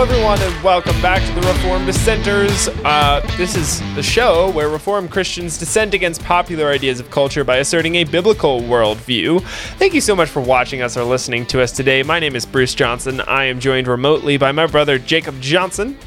Hello 0.00 0.12
everyone, 0.12 0.40
and 0.40 0.64
welcome 0.64 0.98
back 1.02 1.22
to 1.28 1.34
the 1.38 1.46
Reformed 1.46 1.84
Dissenters. 1.84 2.68
Uh, 2.86 3.20
this 3.36 3.54
is 3.54 3.80
the 3.94 4.02
show 4.02 4.50
where 4.52 4.70
Reformed 4.70 5.10
Christians 5.10 5.58
dissent 5.58 5.92
against 5.92 6.24
popular 6.24 6.70
ideas 6.70 7.00
of 7.00 7.10
culture 7.10 7.44
by 7.44 7.58
asserting 7.58 7.96
a 7.96 8.04
biblical 8.04 8.62
worldview. 8.62 9.42
Thank 9.76 9.92
you 9.92 10.00
so 10.00 10.16
much 10.16 10.30
for 10.30 10.40
watching 10.40 10.80
us 10.80 10.96
or 10.96 11.04
listening 11.04 11.44
to 11.48 11.60
us 11.60 11.70
today. 11.70 12.02
My 12.02 12.18
name 12.18 12.34
is 12.34 12.46
Bruce 12.46 12.74
Johnson. 12.74 13.20
I 13.20 13.44
am 13.44 13.60
joined 13.60 13.88
remotely 13.88 14.38
by 14.38 14.52
my 14.52 14.66
brother 14.66 14.98
Jacob 14.98 15.38
Johnson. 15.42 15.98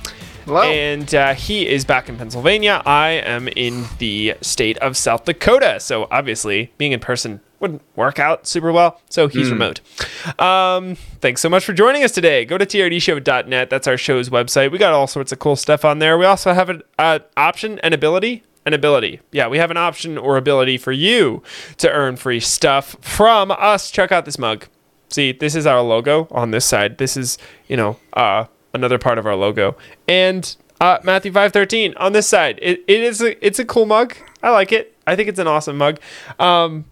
Hello. 0.46 0.62
And 0.64 1.14
uh, 1.16 1.34
he 1.34 1.68
is 1.68 1.86
back 1.86 2.10
in 2.10 2.18
Pennsylvania. 2.18 2.82
I 2.86 3.12
am 3.12 3.48
in 3.50 3.86
the 4.00 4.36
state 4.42 4.78
of 4.80 4.98
South 4.98 5.24
Dakota. 5.26 5.80
So 5.80 6.08
obviously, 6.12 6.74
being 6.78 6.92
in 6.92 7.00
person 7.00 7.40
wouldn't 7.62 7.82
work 7.96 8.20
out 8.20 8.46
super 8.46 8.72
well. 8.74 9.00
So 9.10 9.30
he's 9.30 9.50
remote. 9.50 9.80
Um, 10.38 10.96
thanks 11.22 11.40
so 11.40 11.48
much 11.48 11.64
for 11.64 11.72
joining 11.72 12.04
us 12.04 12.12
today. 12.12 12.44
Go 12.44 12.58
to 12.58 12.66
trdshow.net. 12.66 13.70
That's 13.70 13.88
our 13.88 13.96
show's 13.96 14.30
website. 14.30 14.70
We 14.72 14.78
got 14.78 14.92
all 14.92 15.08
sorts 15.08 15.32
of 15.32 15.40
cool 15.40 15.56
stuff 15.56 15.86
on 15.86 16.00
there. 16.00 16.18
We 16.18 16.26
also 16.26 16.54
have 16.54 16.70
an 16.70 16.82
uh, 17.00 17.20
option, 17.38 17.80
an 17.80 17.94
ability. 17.94 18.44
An 18.66 18.74
ability. 18.74 19.22
Yeah, 19.32 19.48
we 19.48 19.58
have 19.58 19.72
an 19.72 19.78
option 19.78 20.18
or 20.18 20.36
ability 20.38 20.78
for 20.78 20.92
you 20.92 21.42
to 21.78 21.90
earn 21.90 22.18
free 22.18 22.40
stuff 22.42 22.98
from 23.02 23.52
us. 23.52 23.92
Check 23.92 24.12
out 24.12 24.26
this 24.26 24.38
mug. 24.38 24.66
See, 25.10 25.32
this 25.32 25.56
is 25.56 25.66
our 25.66 25.82
logo 25.82 26.28
on 26.32 26.52
this 26.52 26.66
side. 26.66 26.98
This 26.98 27.16
is, 27.16 27.38
you 27.68 27.78
know, 27.78 27.98
uh, 28.14 28.46
another 28.74 28.98
part 28.98 29.18
of 29.18 29.26
our 29.26 29.36
logo. 29.36 29.76
And 30.08 30.56
uh, 30.82 31.00
Matthew 31.04 31.32
five 31.32 31.54
thirteen 31.54 31.94
on 31.98 32.14
this 32.14 32.28
side. 32.28 32.60
It, 32.62 32.84
it 32.88 33.02
is 33.02 33.22
a 33.22 33.46
it's 33.46 33.60
a 33.60 33.66
cool 33.66 33.86
mug. 33.86 34.16
I 34.42 34.50
like 34.50 34.72
it. 34.72 34.96
I 35.08 35.16
think 35.16 35.30
it's 35.30 35.40
an 35.40 35.48
awesome 35.48 35.78
mug. 35.78 36.00
Um, 36.40 36.86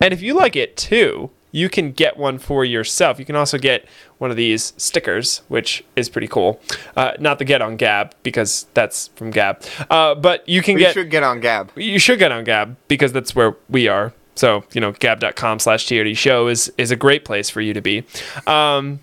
and 0.00 0.12
if 0.12 0.22
you 0.22 0.34
like 0.34 0.56
it 0.56 0.76
too, 0.76 1.30
you 1.52 1.68
can 1.68 1.92
get 1.92 2.16
one 2.16 2.38
for 2.38 2.64
yourself. 2.64 3.18
You 3.18 3.24
can 3.24 3.36
also 3.36 3.56
get 3.56 3.86
one 4.18 4.30
of 4.30 4.36
these 4.36 4.72
stickers, 4.76 5.42
which 5.48 5.84
is 5.94 6.08
pretty 6.08 6.28
cool. 6.28 6.60
Uh, 6.96 7.12
not 7.18 7.38
the 7.38 7.44
get 7.44 7.62
on 7.62 7.76
Gab 7.76 8.14
because 8.22 8.66
that's 8.74 9.08
from 9.08 9.30
Gab. 9.30 9.62
Uh, 9.88 10.14
but 10.14 10.46
you 10.48 10.60
can 10.60 10.74
we 10.74 10.82
get 10.82 10.94
should 10.94 11.10
get 11.10 11.22
on 11.22 11.40
Gab. 11.40 11.72
you 11.76 11.98
should 11.98 12.18
get 12.18 12.30
on 12.32 12.44
Gab 12.44 12.76
because 12.88 13.12
that's 13.12 13.34
where 13.34 13.56
we 13.70 13.88
are. 13.88 14.12
So, 14.34 14.64
you 14.74 14.82
know, 14.82 14.92
gab.com 14.92 15.58
slash 15.60 15.86
TRD 15.86 16.16
show 16.16 16.48
is, 16.48 16.70
is 16.76 16.90
a 16.90 16.96
great 16.96 17.24
place 17.24 17.48
for 17.48 17.62
you 17.62 17.72
to 17.72 17.80
be. 17.80 18.04
Um, 18.46 19.00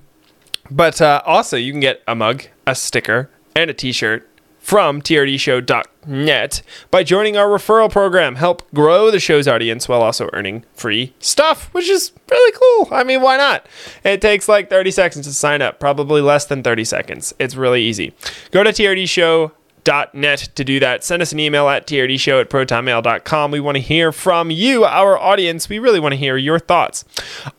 but 0.71 1.01
uh, 1.01 1.21
also, 1.25 1.57
you 1.57 1.71
can 1.71 1.79
get 1.79 2.01
a 2.07 2.15
mug, 2.15 2.43
a 2.65 2.75
sticker, 2.75 3.29
and 3.55 3.69
a 3.69 3.73
t 3.73 3.91
shirt 3.91 4.29
from 4.63 5.01
trdshow.net 5.01 6.61
by 6.89 7.03
joining 7.03 7.35
our 7.35 7.47
referral 7.47 7.91
program. 7.91 8.35
Help 8.35 8.69
grow 8.73 9.11
the 9.11 9.19
show's 9.19 9.45
audience 9.45 9.89
while 9.89 10.01
also 10.01 10.29
earning 10.31 10.63
free 10.73 11.13
stuff, 11.19 11.65
which 11.73 11.89
is 11.89 12.13
really 12.31 12.57
cool. 12.59 12.87
I 12.97 13.03
mean, 13.03 13.21
why 13.21 13.35
not? 13.35 13.67
It 14.05 14.21
takes 14.21 14.47
like 14.47 14.69
30 14.69 14.91
seconds 14.91 15.27
to 15.27 15.33
sign 15.33 15.61
up, 15.61 15.81
probably 15.81 16.21
less 16.21 16.45
than 16.45 16.63
30 16.63 16.85
seconds. 16.85 17.33
It's 17.39 17.55
really 17.55 17.83
easy. 17.83 18.13
Go 18.51 18.63
to 18.63 18.69
trdshow.net 18.69 20.39
to 20.39 20.63
do 20.63 20.79
that. 20.79 21.03
Send 21.03 21.21
us 21.21 21.33
an 21.33 21.39
email 21.41 21.67
at 21.67 21.85
trdshow 21.85 22.39
at 22.39 22.49
protonmail.com. 22.49 23.51
We 23.51 23.59
want 23.59 23.75
to 23.75 23.81
hear 23.81 24.13
from 24.13 24.49
you, 24.49 24.85
our 24.85 25.19
audience. 25.19 25.67
We 25.67 25.79
really 25.79 25.99
want 25.99 26.13
to 26.13 26.17
hear 26.17 26.37
your 26.37 26.57
thoughts. 26.57 27.03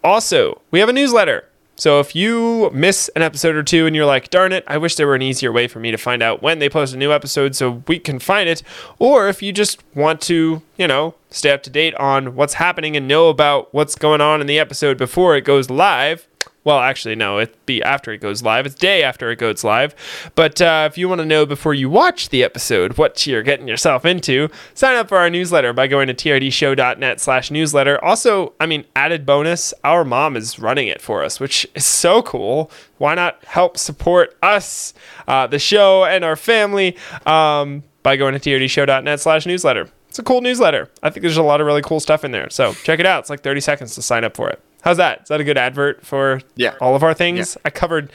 Also, 0.02 0.62
we 0.70 0.80
have 0.80 0.88
a 0.88 0.92
newsletter. 0.94 1.44
So 1.76 1.98
if 1.98 2.14
you 2.14 2.70
miss 2.72 3.10
an 3.16 3.22
episode 3.22 3.56
or 3.56 3.62
two 3.62 3.86
and 3.86 3.96
you're 3.96 4.06
like, 4.06 4.30
darn 4.30 4.52
it, 4.52 4.62
I 4.66 4.78
wish 4.78 4.94
there 4.94 5.06
were 5.06 5.16
an 5.16 5.22
easier 5.22 5.50
way 5.50 5.66
for 5.66 5.80
me 5.80 5.90
to 5.90 5.96
find 5.96 6.22
out 6.22 6.40
when 6.40 6.60
they 6.60 6.68
post 6.68 6.94
a 6.94 6.96
new 6.96 7.12
episode 7.12 7.56
so 7.56 7.82
we 7.88 7.98
can 7.98 8.18
find 8.18 8.48
it, 8.48 8.62
or 8.98 9.28
if 9.28 9.42
you 9.42 9.52
just 9.52 9.82
want 9.94 10.20
to, 10.22 10.62
you 10.76 10.86
know, 10.86 11.14
stay 11.30 11.50
up 11.50 11.62
to 11.64 11.70
date 11.70 11.94
on 11.96 12.36
what's 12.36 12.54
happening 12.54 12.96
and 12.96 13.08
know 13.08 13.28
about 13.28 13.74
what's 13.74 13.96
going 13.96 14.20
on 14.20 14.40
in 14.40 14.46
the 14.46 14.58
episode 14.58 14.96
before 14.96 15.36
it 15.36 15.42
goes 15.42 15.68
live, 15.68 16.28
well, 16.64 16.80
actually, 16.80 17.14
no, 17.14 17.40
it'd 17.40 17.66
be 17.66 17.82
after 17.82 18.10
it 18.10 18.18
goes 18.18 18.42
live. 18.42 18.64
It's 18.64 18.74
day 18.74 19.02
after 19.02 19.30
it 19.30 19.36
goes 19.36 19.62
live. 19.62 19.94
But 20.34 20.62
uh, 20.62 20.88
if 20.90 20.96
you 20.96 21.10
want 21.10 21.20
to 21.20 21.26
know 21.26 21.44
before 21.44 21.74
you 21.74 21.90
watch 21.90 22.30
the 22.30 22.42
episode 22.42 22.96
what 22.96 23.26
you're 23.26 23.42
getting 23.42 23.68
yourself 23.68 24.06
into, 24.06 24.48
sign 24.72 24.96
up 24.96 25.08
for 25.08 25.18
our 25.18 25.28
newsletter 25.28 25.74
by 25.74 25.86
going 25.86 26.08
to 26.08 26.14
trdshow.net 26.14 27.20
slash 27.20 27.50
newsletter. 27.50 28.02
Also, 28.02 28.54
I 28.58 28.64
mean, 28.64 28.86
added 28.96 29.26
bonus, 29.26 29.74
our 29.84 30.04
mom 30.04 30.36
is 30.36 30.58
running 30.58 30.88
it 30.88 31.02
for 31.02 31.22
us, 31.22 31.38
which 31.38 31.66
is 31.74 31.84
so 31.84 32.22
cool. 32.22 32.70
Why 32.96 33.14
not 33.14 33.44
help 33.44 33.76
support 33.76 34.34
us, 34.42 34.94
uh, 35.28 35.46
the 35.46 35.58
show, 35.58 36.06
and 36.06 36.24
our 36.24 36.36
family 36.36 36.96
um, 37.26 37.82
by 38.02 38.16
going 38.16 38.38
to 38.38 38.40
trdshow.net 38.40 39.20
slash 39.20 39.44
newsletter? 39.44 39.90
It's 40.08 40.18
a 40.18 40.22
cool 40.22 40.40
newsletter. 40.40 40.88
I 41.02 41.10
think 41.10 41.22
there's 41.22 41.36
a 41.36 41.42
lot 41.42 41.60
of 41.60 41.66
really 41.66 41.82
cool 41.82 42.00
stuff 42.00 42.24
in 42.24 42.30
there. 42.30 42.48
So 42.48 42.72
check 42.72 43.00
it 43.00 43.06
out. 43.06 43.20
It's 43.20 43.30
like 43.30 43.42
30 43.42 43.60
seconds 43.60 43.94
to 43.96 44.02
sign 44.02 44.24
up 44.24 44.34
for 44.34 44.48
it. 44.48 44.62
How's 44.84 44.98
that? 44.98 45.22
Is 45.22 45.28
that 45.28 45.40
a 45.40 45.44
good 45.44 45.58
advert 45.58 46.04
for 46.04 46.40
Yeah. 46.56 46.74
all 46.80 46.94
of 46.94 47.02
our 47.02 47.14
things? 47.14 47.56
I 47.64 47.70
covered 47.70 48.12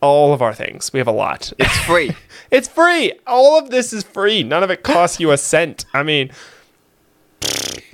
all 0.00 0.32
of 0.32 0.40
our 0.40 0.54
things. 0.54 0.92
We 0.92 0.98
have 0.98 1.08
a 1.08 1.12
lot. 1.12 1.52
It's 1.58 1.76
free. 1.84 2.16
it's 2.50 2.68
free. 2.68 3.12
All 3.26 3.58
of 3.58 3.70
this 3.70 3.92
is 3.92 4.02
free. 4.04 4.42
None 4.42 4.62
of 4.62 4.70
it 4.70 4.82
costs 4.82 5.18
you 5.20 5.30
a 5.32 5.36
cent. 5.36 5.84
I 5.92 6.02
mean, 6.02 6.30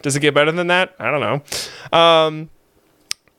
does 0.02 0.14
it 0.16 0.20
get 0.20 0.34
better 0.34 0.52
than 0.52 0.66
that? 0.68 0.94
I 0.98 1.10
don't 1.10 1.20
know. 1.92 1.98
Um, 1.98 2.50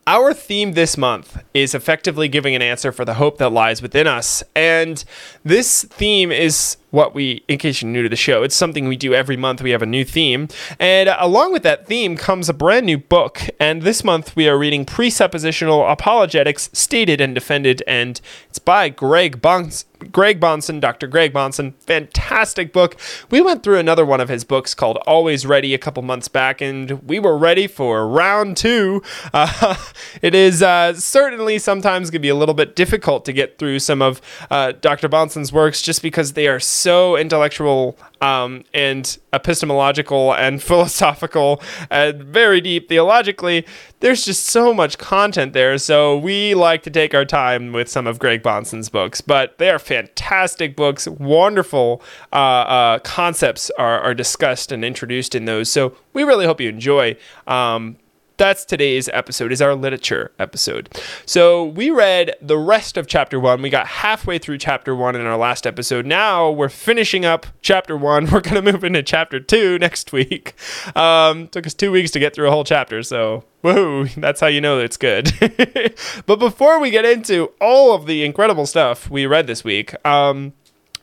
our 0.08 0.34
theme 0.34 0.74
this 0.74 0.98
month 0.98 1.38
is 1.54 1.76
effectively 1.76 2.28
giving 2.28 2.56
an 2.56 2.64
answer 2.64 2.92
for 2.92 3.06
the 3.06 3.14
hope 3.16 3.38
that 3.38 3.50
lies 3.52 3.82
within 3.82 4.08
us. 4.08 4.44
And 4.56 5.04
this 5.44 5.84
theme 5.84 6.32
is 6.32 6.78
what 6.92 7.14
we, 7.14 7.44
in 7.48 7.58
case 7.58 7.82
you're 7.82 7.92
new 7.92 8.04
to 8.04 8.10
the 8.10 8.16
show, 8.16 8.44
it's 8.44 8.56
something 8.56 8.88
we 8.88 8.98
do 8.98 9.14
every 9.14 9.38
month. 9.38 9.62
We 9.62 9.72
have 9.72 9.82
a 9.82 9.88
new 9.88 10.04
theme. 10.04 10.48
And 10.80 11.10
along 11.18 11.54
with 11.54 11.64
that 11.64 11.88
theme 11.88 12.18
comes 12.18 12.50
a 12.50 12.54
brand 12.54 12.86
new 12.86 12.98
book. 12.98 13.42
And 13.60 13.82
this 13.82 14.04
month 14.04 14.36
we 14.36 14.48
are 14.48 14.58
reading 14.58 14.86
Presuppositional 14.86 15.92
Apologetics 15.92 16.70
Stated 16.74 17.22
and 17.22 17.36
Defended. 17.36 17.84
And 17.88 18.20
it's 18.50 18.60
by 18.60 18.90
Greg 18.90 19.42
Bons. 19.42 19.86
Greg 20.12 20.40
Bahnsen, 20.40 20.80
Dr. 20.80 21.08
Greg 21.08 21.34
Bahnsen, 21.34 21.74
fantastic 21.82 22.72
book. 22.72 22.96
We 23.30 23.42
went 23.42 23.64
through 23.64 23.78
another 23.78 24.06
one 24.06 24.22
of 24.22 24.30
his 24.30 24.44
books 24.44 24.74
called 24.74 24.98
Always 25.06 25.46
Ready 25.46 25.74
a 25.74 25.78
couple 25.78 26.02
months 26.04 26.28
back, 26.28 26.62
and 26.62 26.92
we 27.08 27.20
were 27.20 27.38
ready 27.38 27.68
for 27.68 28.08
round 28.08 28.58
two. 28.58 29.04
Uh, 29.32 29.76
it 30.22 30.34
is 30.34 30.64
uh, 30.64 30.94
certainly 30.94 31.60
sometimes 31.60 32.10
going 32.10 32.20
to 32.20 32.20
be 32.20 32.30
a 32.30 32.36
little 32.36 32.56
bit 32.56 32.76
difficult 32.76 33.26
to 33.26 33.32
get 33.32 33.58
through 33.58 33.80
some 33.80 34.02
of 34.02 34.22
uh, 34.50 34.72
Dr. 34.72 35.08
Bahnsen's 35.08 35.54
works 35.54 35.82
just 35.82 36.02
because 36.02 36.34
they 36.34 36.48
are 36.48 36.60
so 36.60 36.78
intellectual 36.85 37.97
um, 38.22 38.63
and 38.73 39.17
epistemological 39.34 40.34
and 40.34 40.62
philosophical 40.69 41.62
and 41.90 42.23
very 42.23 42.62
deep 42.62 42.90
theologically. 42.90 43.66
There's 44.00 44.25
just 44.25 44.45
so 44.45 44.73
much 44.73 44.97
content 44.97 45.53
there. 45.53 45.78
So 45.78 46.17
we 46.17 46.56
like 46.56 46.84
to 46.84 46.90
take 46.90 47.13
our 47.13 47.25
time 47.25 47.73
with 47.73 47.90
some 47.90 48.07
of 48.07 48.19
Greg 48.19 48.44
Bahnsen's 48.44 48.90
books, 48.90 49.22
but 49.22 49.57
they 49.57 49.69
are 49.69 49.79
fantastic 49.79 50.75
books. 50.75 51.07
Wonderful 51.07 52.01
uh, 52.31 52.35
uh, 52.35 53.00
concepts 53.00 53.69
are, 53.78 54.00
are 54.00 54.13
discussed 54.13 54.72
and 54.72 54.84
introduced 54.85 55.35
in 55.35 55.46
those. 55.46 55.72
So 55.72 55.96
we 56.13 56.23
really 56.23 56.46
hope 56.46 56.61
you 56.61 56.69
enjoy. 56.69 57.16
Um, 57.47 57.97
that's 58.40 58.64
today's 58.64 59.10
episode 59.10 59.52
is 59.52 59.62
our 59.62 59.76
literature 59.76 60.32
episode. 60.40 60.90
So 61.26 61.66
we 61.66 61.92
read 61.92 62.36
the 62.42 62.58
rest 62.58 62.96
of 62.96 63.06
chapter 63.06 63.38
one. 63.38 63.62
We 63.62 63.70
got 63.70 63.86
halfway 63.86 64.40
through 64.40 64.60
chapter 64.60 64.96
one 64.96 65.16
in 65.16 65.26
our 65.26 65.38
last 65.38 65.68
episode. 65.68 66.06
Now 66.06 66.50
we're 66.50 66.70
finishing 66.70 67.26
up 67.26 67.46
chapter 67.62 67.98
one. 67.98 68.26
We're 68.32 68.40
going 68.40 68.64
to 68.64 68.72
move 68.72 68.86
into 68.86 69.04
chapter 69.04 69.42
two 69.42 69.78
next 69.80 70.14
week. 70.14 70.54
Um, 70.96 71.50
took 71.50 71.68
us 71.68 71.74
two 71.74 71.92
weeks 71.92 72.12
to 72.12 72.20
get 72.20 72.34
through 72.34 72.48
a 72.48 72.52
whole 72.52 72.64
chapter 72.64 73.04
so 73.04 73.44
woohoo 73.62 74.14
that's 74.16 74.40
how 74.40 74.48
you 74.48 74.62
know 74.62 74.80
it's 74.80 74.97
good. 74.97 75.32
But 76.26 76.38
before 76.38 76.80
we 76.80 76.92
get 76.92 77.03
into 77.03 77.52
all 77.59 77.94
of 77.94 78.06
the 78.06 78.24
incredible 78.24 78.66
stuff 78.66 79.09
we 79.09 79.26
read 79.26 79.47
this 79.47 79.66
week 79.66 79.94
um, 80.06 80.53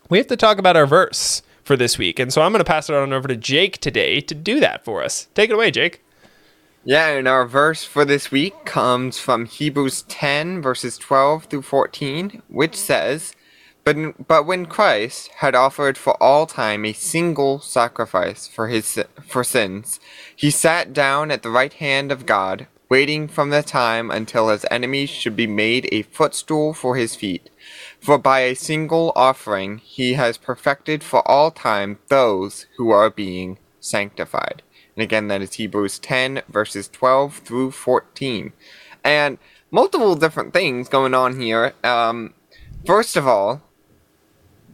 we 0.08 0.16
have 0.16 0.26
to 0.28 0.36
talk 0.36 0.58
about 0.58 0.76
our 0.76 0.86
verse 0.86 1.42
for 1.64 1.76
this 1.76 1.98
week. 1.98 2.18
And 2.18 2.32
so 2.32 2.40
i'm 2.40 2.52
going 2.52 2.64
to 2.64 2.64
pass 2.64 2.88
it 2.88 2.94
on 2.94 3.12
over 3.12 3.28
to 3.28 3.36
jake 3.36 3.78
today 3.78 4.20
to 4.22 4.34
do 4.34 4.58
that 4.60 4.84
for 4.84 5.02
us. 5.02 5.28
Take 5.34 5.50
it 5.50 5.54
away 5.54 5.70
jake 5.70 6.00
yeah, 6.86 7.08
and 7.08 7.26
our 7.26 7.46
verse 7.46 7.82
for 7.82 8.04
this 8.04 8.30
week 8.30 8.64
comes 8.64 9.18
from 9.18 9.46
Hebrews 9.46 10.02
10, 10.02 10.62
verses 10.62 10.96
12 10.96 11.46
through 11.46 11.62
14, 11.62 12.42
which 12.46 12.76
says, 12.76 13.34
but, 13.82 14.28
but 14.28 14.46
when 14.46 14.66
Christ 14.66 15.30
had 15.38 15.56
offered 15.56 15.98
for 15.98 16.20
all 16.22 16.46
time 16.46 16.84
a 16.84 16.92
single 16.92 17.58
sacrifice 17.58 18.46
for 18.46 18.68
his 18.68 19.00
for 19.24 19.42
sins, 19.42 19.98
he 20.36 20.48
sat 20.48 20.92
down 20.92 21.32
at 21.32 21.42
the 21.42 21.50
right 21.50 21.72
hand 21.72 22.12
of 22.12 22.24
God, 22.24 22.68
waiting 22.88 23.26
from 23.26 23.50
the 23.50 23.64
time 23.64 24.08
until 24.08 24.48
his 24.48 24.64
enemies 24.70 25.10
should 25.10 25.34
be 25.34 25.48
made 25.48 25.88
a 25.90 26.02
footstool 26.02 26.72
for 26.72 26.94
his 26.94 27.16
feet. 27.16 27.50
For 28.00 28.16
by 28.16 28.40
a 28.40 28.54
single 28.54 29.12
offering 29.16 29.78
he 29.78 30.12
has 30.12 30.38
perfected 30.38 31.02
for 31.02 31.26
all 31.28 31.50
time 31.50 31.98
those 32.06 32.66
who 32.76 32.90
are 32.90 33.10
being 33.10 33.58
sanctified. 33.80 34.62
And 34.96 35.02
again, 35.02 35.28
that 35.28 35.42
is 35.42 35.54
Hebrews 35.54 35.98
10, 35.98 36.42
verses 36.48 36.88
12 36.88 37.38
through 37.38 37.70
14. 37.72 38.52
And 39.04 39.38
multiple 39.70 40.16
different 40.16 40.52
things 40.52 40.88
going 40.88 41.14
on 41.14 41.38
here. 41.38 41.74
Um, 41.84 42.34
first 42.86 43.16
of 43.16 43.26
all, 43.26 43.62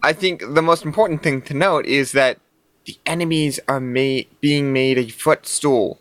I 0.03 0.13
think 0.13 0.43
the 0.55 0.63
most 0.63 0.85
important 0.85 1.23
thing 1.23 1.43
to 1.43 1.55
note 1.55 1.87
is 1.87 2.13
that 2.13 2.39
the 2.85 2.97
enemies 3.07 3.61
are 3.69 3.81
made, 3.81 4.29
being 4.41 4.73
made 4.73 4.99
a 4.99 5.09
footstool 5.09 6.01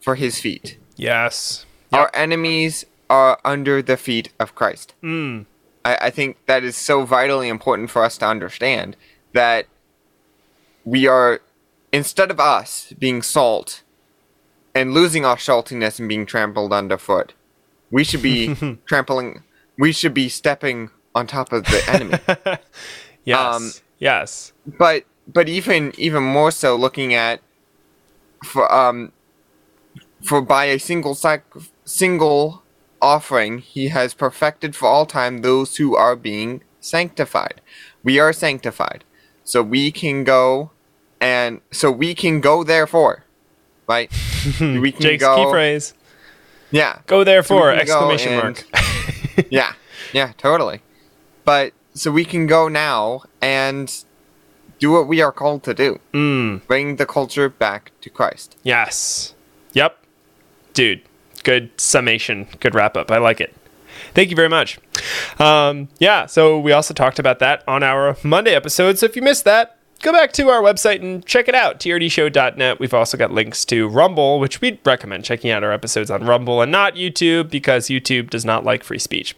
for 0.00 0.14
his 0.14 0.40
feet. 0.40 0.78
yes 0.96 1.66
Our 1.92 2.10
enemies 2.14 2.84
are 3.10 3.38
under 3.44 3.80
the 3.82 3.96
feet 3.96 4.30
of 4.38 4.54
Christ. 4.54 4.94
Mm. 5.02 5.46
I, 5.84 5.96
I 6.02 6.10
think 6.10 6.36
that 6.46 6.64
is 6.64 6.76
so 6.76 7.04
vitally 7.04 7.48
important 7.48 7.90
for 7.90 8.04
us 8.04 8.18
to 8.18 8.26
understand 8.26 8.96
that 9.32 9.66
we 10.84 11.06
are 11.06 11.40
instead 11.92 12.30
of 12.30 12.38
us 12.40 12.92
being 12.98 13.22
salt 13.22 13.82
and 14.74 14.92
losing 14.94 15.24
our 15.24 15.36
saltiness 15.36 15.98
and 15.98 16.08
being 16.08 16.26
trampled 16.26 16.72
underfoot, 16.72 17.34
we 17.90 18.04
should 18.04 18.22
be 18.22 18.54
trampling. 18.86 19.42
We 19.78 19.92
should 19.92 20.14
be 20.14 20.28
stepping 20.28 20.90
on 21.14 21.26
top 21.26 21.52
of 21.52 21.64
the 21.64 21.84
enemy. 21.88 22.58
Yes. 23.24 23.56
Um, 23.56 23.72
yes. 23.98 24.52
but 24.78 25.04
but 25.26 25.50
even 25.50 25.92
even 25.98 26.22
more 26.22 26.50
so 26.50 26.74
looking 26.76 27.12
at 27.12 27.40
for 28.42 28.72
um 28.72 29.12
for 30.22 30.40
by 30.40 30.64
a 30.66 30.78
single 30.78 31.14
sac- 31.14 31.44
single 31.84 32.62
offering 33.02 33.58
he 33.58 33.88
has 33.88 34.14
perfected 34.14 34.74
for 34.74 34.86
all 34.86 35.04
time 35.04 35.42
those 35.42 35.76
who 35.76 35.94
are 35.94 36.16
being 36.16 36.62
sanctified 36.80 37.60
we 38.02 38.18
are 38.18 38.32
sanctified 38.32 39.04
so 39.44 39.62
we 39.62 39.90
can 39.92 40.24
go 40.24 40.70
and 41.20 41.60
so 41.70 41.90
we 41.90 42.14
can 42.14 42.40
go 42.40 42.64
there 42.64 42.86
for, 42.86 43.24
right 43.88 44.10
we 44.60 44.92
can 44.92 45.00
Jake's 45.02 45.22
go 45.22 45.36
key 45.44 45.50
phrase. 45.50 45.94
yeah 46.70 46.98
Go 47.06 47.24
there 47.24 47.42
for 47.42 47.72
go 47.72 47.78
exclamation 47.78 48.32
and- 48.34 48.42
mark. 48.42 48.64
yeah, 49.50 49.72
yeah, 50.12 50.32
totally. 50.38 50.80
But 51.44 51.72
so 51.94 52.10
we 52.10 52.24
can 52.24 52.46
go 52.46 52.68
now 52.68 53.22
and 53.40 54.04
do 54.78 54.90
what 54.92 55.08
we 55.08 55.20
are 55.20 55.32
called 55.32 55.62
to 55.64 55.74
do. 55.74 55.98
Mm. 56.12 56.66
Bring 56.66 56.96
the 56.96 57.06
culture 57.06 57.48
back 57.48 57.90
to 58.02 58.10
Christ. 58.10 58.56
Yes. 58.62 59.34
Yep. 59.72 59.96
Dude, 60.74 61.02
good 61.42 61.70
summation. 61.80 62.46
Good 62.60 62.74
wrap 62.74 62.96
up. 62.96 63.10
I 63.10 63.18
like 63.18 63.40
it. 63.40 63.54
Thank 64.14 64.30
you 64.30 64.36
very 64.36 64.48
much. 64.48 64.78
Um, 65.40 65.88
yeah, 65.98 66.26
so 66.26 66.58
we 66.60 66.70
also 66.72 66.94
talked 66.94 67.18
about 67.18 67.38
that 67.40 67.64
on 67.66 67.82
our 67.82 68.16
Monday 68.22 68.54
episode. 68.54 68.98
So 68.98 69.06
if 69.06 69.16
you 69.16 69.22
missed 69.22 69.44
that, 69.44 69.77
go 70.02 70.12
back 70.12 70.32
to 70.32 70.48
our 70.48 70.62
website 70.62 71.02
and 71.02 71.24
check 71.24 71.48
it 71.48 71.54
out, 71.54 71.80
trdshow.net. 71.80 72.80
We've 72.80 72.94
also 72.94 73.16
got 73.16 73.32
links 73.32 73.64
to 73.66 73.88
Rumble, 73.88 74.38
which 74.40 74.60
we'd 74.60 74.78
recommend 74.84 75.24
checking 75.24 75.50
out 75.50 75.64
our 75.64 75.72
episodes 75.72 76.10
on 76.10 76.24
Rumble 76.24 76.62
and 76.62 76.70
not 76.70 76.94
YouTube 76.94 77.50
because 77.50 77.88
YouTube 77.88 78.30
does 78.30 78.44
not 78.44 78.64
like 78.64 78.84
free 78.84 78.98
speech. 78.98 79.36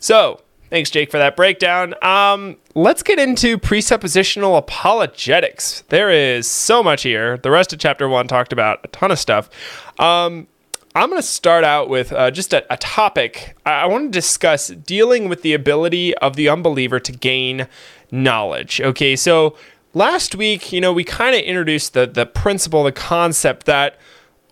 So 0.00 0.40
thanks, 0.70 0.90
Jake, 0.90 1.10
for 1.10 1.18
that 1.18 1.36
breakdown. 1.36 1.94
Um, 2.02 2.56
let's 2.74 3.02
get 3.02 3.18
into 3.18 3.58
presuppositional 3.58 4.56
apologetics. 4.56 5.82
There 5.88 6.10
is 6.10 6.46
so 6.48 6.82
much 6.82 7.02
here. 7.02 7.36
The 7.38 7.50
rest 7.50 7.72
of 7.72 7.78
chapter 7.78 8.08
one 8.08 8.28
talked 8.28 8.52
about 8.52 8.80
a 8.84 8.88
ton 8.88 9.10
of 9.10 9.18
stuff. 9.18 9.50
Um, 9.98 10.46
I'm 10.94 11.10
going 11.10 11.20
to 11.20 11.26
start 11.26 11.64
out 11.64 11.88
with 11.88 12.12
uh, 12.12 12.30
just 12.30 12.52
a, 12.52 12.64
a 12.72 12.76
topic. 12.78 13.56
I, 13.64 13.82
I 13.82 13.86
want 13.86 14.06
to 14.06 14.10
discuss 14.10 14.68
dealing 14.68 15.28
with 15.28 15.42
the 15.42 15.54
ability 15.54 16.16
of 16.18 16.34
the 16.34 16.48
unbeliever 16.48 16.98
to 16.98 17.12
gain 17.12 17.68
knowledge. 18.10 18.80
Okay, 18.80 19.14
so 19.14 19.54
last 19.94 20.34
week, 20.34 20.72
you 20.72 20.80
know, 20.80 20.92
we 20.92 21.04
kind 21.04 21.34
of 21.34 21.42
introduced 21.42 21.94
the 21.94 22.06
the 22.06 22.26
principle, 22.26 22.84
the 22.84 22.92
concept 22.92 23.66
that 23.66 23.98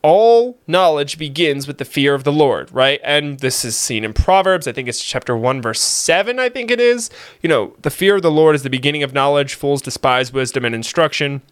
all 0.02 0.56
knowledge 0.68 1.18
begins 1.18 1.66
with 1.66 1.78
the 1.78 1.84
fear 1.84 2.14
of 2.14 2.22
the 2.22 2.32
Lord, 2.32 2.70
right? 2.70 3.00
And 3.02 3.40
this 3.40 3.64
is 3.64 3.76
seen 3.76 4.04
in 4.04 4.12
Proverbs. 4.12 4.68
I 4.68 4.72
think 4.72 4.86
it's 4.86 5.02
chapter 5.02 5.36
1, 5.36 5.60
verse 5.60 5.80
7, 5.80 6.38
I 6.38 6.48
think 6.48 6.70
it 6.70 6.78
is. 6.78 7.10
You 7.42 7.48
know, 7.48 7.74
the 7.82 7.90
fear 7.90 8.14
of 8.14 8.22
the 8.22 8.30
Lord 8.30 8.54
is 8.54 8.62
the 8.62 8.70
beginning 8.70 9.02
of 9.02 9.12
knowledge. 9.12 9.54
Fools 9.54 9.82
despise 9.82 10.32
wisdom 10.32 10.64
and 10.64 10.76
instruction. 10.76 11.42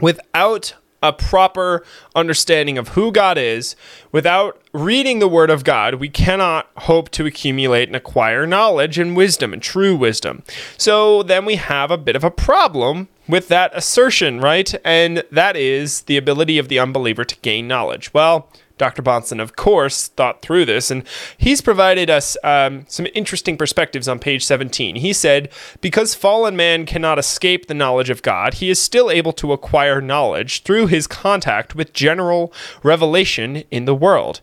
Without 0.00 0.74
a 1.04 1.12
proper 1.12 1.84
understanding 2.16 2.78
of 2.78 2.88
who 2.88 3.12
God 3.12 3.38
is, 3.38 3.76
without 4.10 4.60
reading 4.72 5.20
the 5.20 5.28
Word 5.28 5.50
of 5.50 5.62
God, 5.62 5.96
we 5.96 6.08
cannot 6.08 6.68
hope 6.78 7.10
to 7.10 7.26
accumulate 7.26 7.88
and 7.88 7.94
acquire 7.94 8.44
knowledge 8.46 8.98
and 8.98 9.14
wisdom 9.14 9.52
and 9.52 9.62
true 9.62 9.94
wisdom. 9.94 10.42
So 10.78 11.22
then 11.22 11.44
we 11.44 11.56
have 11.56 11.92
a 11.92 11.98
bit 11.98 12.16
of 12.16 12.24
a 12.24 12.30
problem 12.30 13.08
with 13.28 13.48
that 13.48 13.70
assertion, 13.74 14.40
right? 14.40 14.74
And 14.84 15.22
that 15.30 15.56
is 15.56 16.02
the 16.02 16.16
ability 16.16 16.58
of 16.58 16.68
the 16.68 16.78
unbeliever 16.78 17.24
to 17.24 17.36
gain 17.40 17.66
knowledge. 17.66 18.12
Well, 18.12 18.48
Dr. 18.76 19.02
Bahnsen, 19.02 19.40
of 19.40 19.54
course, 19.54 20.08
thought 20.08 20.42
through 20.42 20.64
this, 20.64 20.90
and 20.90 21.04
he's 21.38 21.60
provided 21.60 22.10
us 22.10 22.36
um, 22.42 22.84
some 22.88 23.06
interesting 23.14 23.56
perspectives 23.56 24.08
on 24.08 24.18
page 24.18 24.44
17. 24.44 24.96
He 24.96 25.12
said, 25.12 25.48
Because 25.80 26.16
fallen 26.16 26.56
man 26.56 26.84
cannot 26.84 27.18
escape 27.18 27.66
the 27.66 27.74
knowledge 27.74 28.10
of 28.10 28.22
God, 28.22 28.54
he 28.54 28.70
is 28.70 28.82
still 28.82 29.10
able 29.10 29.32
to 29.34 29.52
acquire 29.52 30.00
knowledge 30.00 30.64
through 30.64 30.88
his 30.88 31.06
contact 31.06 31.76
with 31.76 31.92
general 31.92 32.52
revelation 32.82 33.62
in 33.70 33.84
the 33.84 33.94
world. 33.94 34.40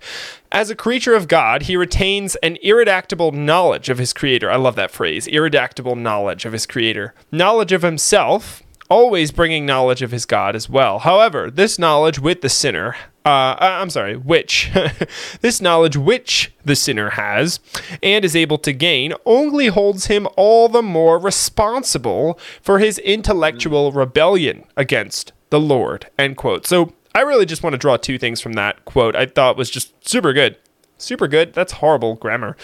As 0.50 0.70
a 0.70 0.76
creature 0.76 1.16
of 1.16 1.28
God, 1.28 1.64
he 1.64 1.76
retains 1.76 2.36
an 2.38 2.58
iridactable 2.64 3.34
knowledge 3.34 3.90
of 3.90 3.98
his 3.98 4.14
Creator. 4.14 4.50
I 4.50 4.56
love 4.56 4.76
that 4.76 4.92
phrase 4.92 5.28
iridactable 5.28 5.98
knowledge 5.98 6.46
of 6.46 6.54
his 6.54 6.66
Creator. 6.66 7.14
Knowledge 7.32 7.74
of 7.74 7.82
himself, 7.82 8.64
always 8.92 9.32
bringing 9.32 9.66
knowledge 9.66 10.02
of 10.02 10.12
his 10.12 10.26
God 10.26 10.54
as 10.54 10.70
well. 10.70 11.00
However, 11.00 11.50
this 11.50 11.80
knowledge 11.80 12.20
with 12.20 12.42
the 12.42 12.50
sinner, 12.50 12.98
uh, 13.24 13.56
I'm 13.58 13.90
sorry, 13.90 14.18
which, 14.18 14.70
this 15.42 15.62
knowledge 15.62 15.96
which 15.96 16.54
the 16.66 16.76
sinner 16.76 17.12
has 17.12 17.62
and 18.04 18.26
is 18.26 18.36
able 18.36 18.58
to 18.60 18.74
gain 18.74 19.14
only 19.26 19.68
holds 19.68 20.08
him 20.08 20.28
all 20.36 20.68
the 20.68 20.82
more 20.82 21.18
responsible 21.18 22.38
for 22.62 22.80
his 22.80 23.00
intellectual 23.00 23.94
rebellion 23.94 24.66
against 24.76 25.32
the 25.52 25.60
Lord. 25.60 26.08
End 26.20 26.36
quote. 26.36 26.68
So 26.68 26.94
I 27.16 27.22
really 27.22 27.46
just 27.46 27.64
want 27.64 27.74
to 27.74 27.78
draw 27.78 27.96
two 27.96 28.18
things 28.18 28.42
from 28.42 28.54
that 28.54 28.84
quote. 28.84 29.16
I 29.16 29.26
thought 29.26 29.56
was 29.56 29.70
just 29.70 30.08
super 30.08 30.34
good. 30.34 30.58
Super 30.98 31.30
good. 31.30 31.54
That's 31.54 31.74
horrible 31.74 32.16
grammar 32.16 32.58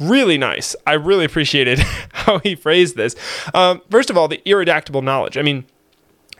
really 0.00 0.38
nice. 0.38 0.74
I 0.86 0.94
really 0.94 1.24
appreciated 1.24 1.78
how 2.12 2.38
he 2.38 2.54
phrased 2.54 2.96
this. 2.96 3.14
Um, 3.54 3.82
first 3.90 4.10
of 4.10 4.16
all, 4.16 4.28
the 4.28 4.42
iridactable 4.46 5.02
knowledge. 5.02 5.36
I 5.36 5.42
mean, 5.42 5.64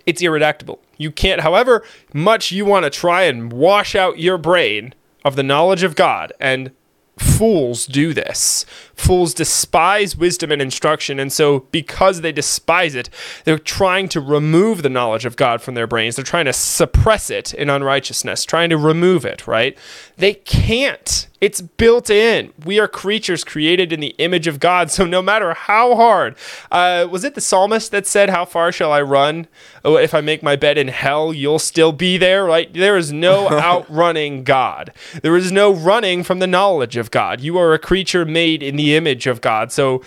it's 0.07 0.23
iridactable. 0.23 0.79
You 0.97 1.11
can't, 1.11 1.43
however 1.43 1.85
much 2.13 2.51
you 2.51 2.65
want 2.65 2.85
to 2.85 2.91
try 2.91 3.23
and 3.23 3.53
wash 3.53 3.95
out 3.95 4.19
your 4.19 4.39
brain 4.39 4.95
of 5.25 5.37
the 5.37 5.43
knowledge 5.43 5.83
of 5.83 5.95
God, 5.97 6.33
and 6.41 6.73
fools 7.19 7.87
do 7.87 8.15
this. 8.15 8.65
Fools 9.01 9.33
despise 9.33 10.15
wisdom 10.15 10.53
and 10.53 10.61
instruction, 10.61 11.19
and 11.19 11.33
so 11.33 11.61
because 11.71 12.21
they 12.21 12.33
despise 12.33 12.95
it, 12.95 13.09
they're 13.45 13.59
trying 13.59 14.09
to 14.11 14.21
remove 14.21 14.83
the 14.83 14.91
knowledge 14.91 15.25
of 15.25 15.37
God 15.37 15.63
from 15.63 15.75
their 15.75 15.87
brains. 15.87 16.17
They're 16.17 16.25
trying 16.25 16.45
to 16.45 16.53
suppress 16.53 17.31
it 17.31 17.55
in 17.55 17.71
unrighteousness, 17.71 18.45
trying 18.45 18.69
to 18.69 18.77
remove 18.77 19.25
it, 19.25 19.47
right? 19.47 19.77
They 20.19 20.35
can't. 20.35 21.27
It's 21.41 21.63
built 21.63 22.11
in. 22.11 22.53
We 22.67 22.79
are 22.79 22.87
creatures 22.87 23.45
created 23.45 23.95
in 23.95 24.01
the 24.01 24.15
image 24.19 24.47
of 24.47 24.61
God. 24.61 24.91
So 24.91 25.07
no 25.07 25.23
matter 25.23 25.55
how 25.55 25.97
hard, 25.97 26.37
uh, 26.71 27.09
was 27.11 27.25
it 27.25 27.35
the 27.35 27.41
psalmist 27.41 27.91
that 27.93 28.07
said, 28.07 28.29
"How 28.29 28.45
far 28.45 28.71
shall 28.71 28.93
I 28.93 29.01
run? 29.01 29.47
Oh, 29.83 29.97
if 29.97 30.13
I 30.13 30.21
make 30.21 30.43
my 30.43 30.55
bed 30.55 30.77
in 30.77 30.89
hell, 30.89 31.33
you'll 31.33 31.59
still 31.59 31.93
be 31.93 32.19
there." 32.19 32.45
Right? 32.45 32.71
There 32.71 32.99
is 32.99 33.11
no 33.11 33.49
outrunning 33.51 34.45
God. 34.45 34.93
There 35.23 35.37
is 35.37 35.51
no 35.51 35.73
running 35.73 36.23
from 36.23 36.41
the 36.41 36.47
knowledge 36.47 36.99
of 36.99 37.11
God. 37.11 37.41
You 37.41 37.57
are 37.57 37.73
a 37.73 37.79
creature 37.79 38.27
made 38.27 38.63
in 38.63 38.77
the 38.77 38.90
image 38.97 39.27
of 39.27 39.41
God. 39.41 39.73
So 39.73 40.03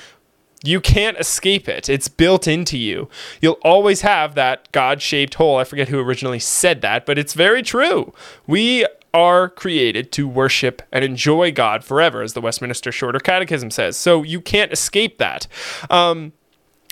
you 0.63 0.79
can't 0.79 1.17
escape 1.19 1.67
it. 1.67 1.89
It's 1.89 2.07
built 2.07 2.47
into 2.47 2.77
you. 2.77 3.09
You'll 3.41 3.59
always 3.63 4.01
have 4.01 4.35
that 4.35 4.71
God 4.71 5.01
shaped 5.01 5.33
hole. 5.35 5.57
I 5.57 5.65
forget 5.65 5.89
who 5.89 5.99
originally 5.99 6.39
said 6.39 6.81
that, 6.81 7.05
but 7.05 7.17
it's 7.17 7.33
very 7.33 7.61
true. 7.61 8.13
We 8.47 8.85
are 9.13 9.49
created 9.49 10.11
to 10.13 10.27
worship 10.27 10.81
and 10.91 11.03
enjoy 11.03 11.51
God 11.51 11.83
forever, 11.83 12.21
as 12.21 12.33
the 12.33 12.41
Westminster 12.41 12.91
Shorter 12.91 13.19
Catechism 13.19 13.71
says. 13.71 13.97
So 13.97 14.23
you 14.23 14.41
can't 14.41 14.71
escape 14.71 15.17
that. 15.19 15.47
Um, 15.89 16.33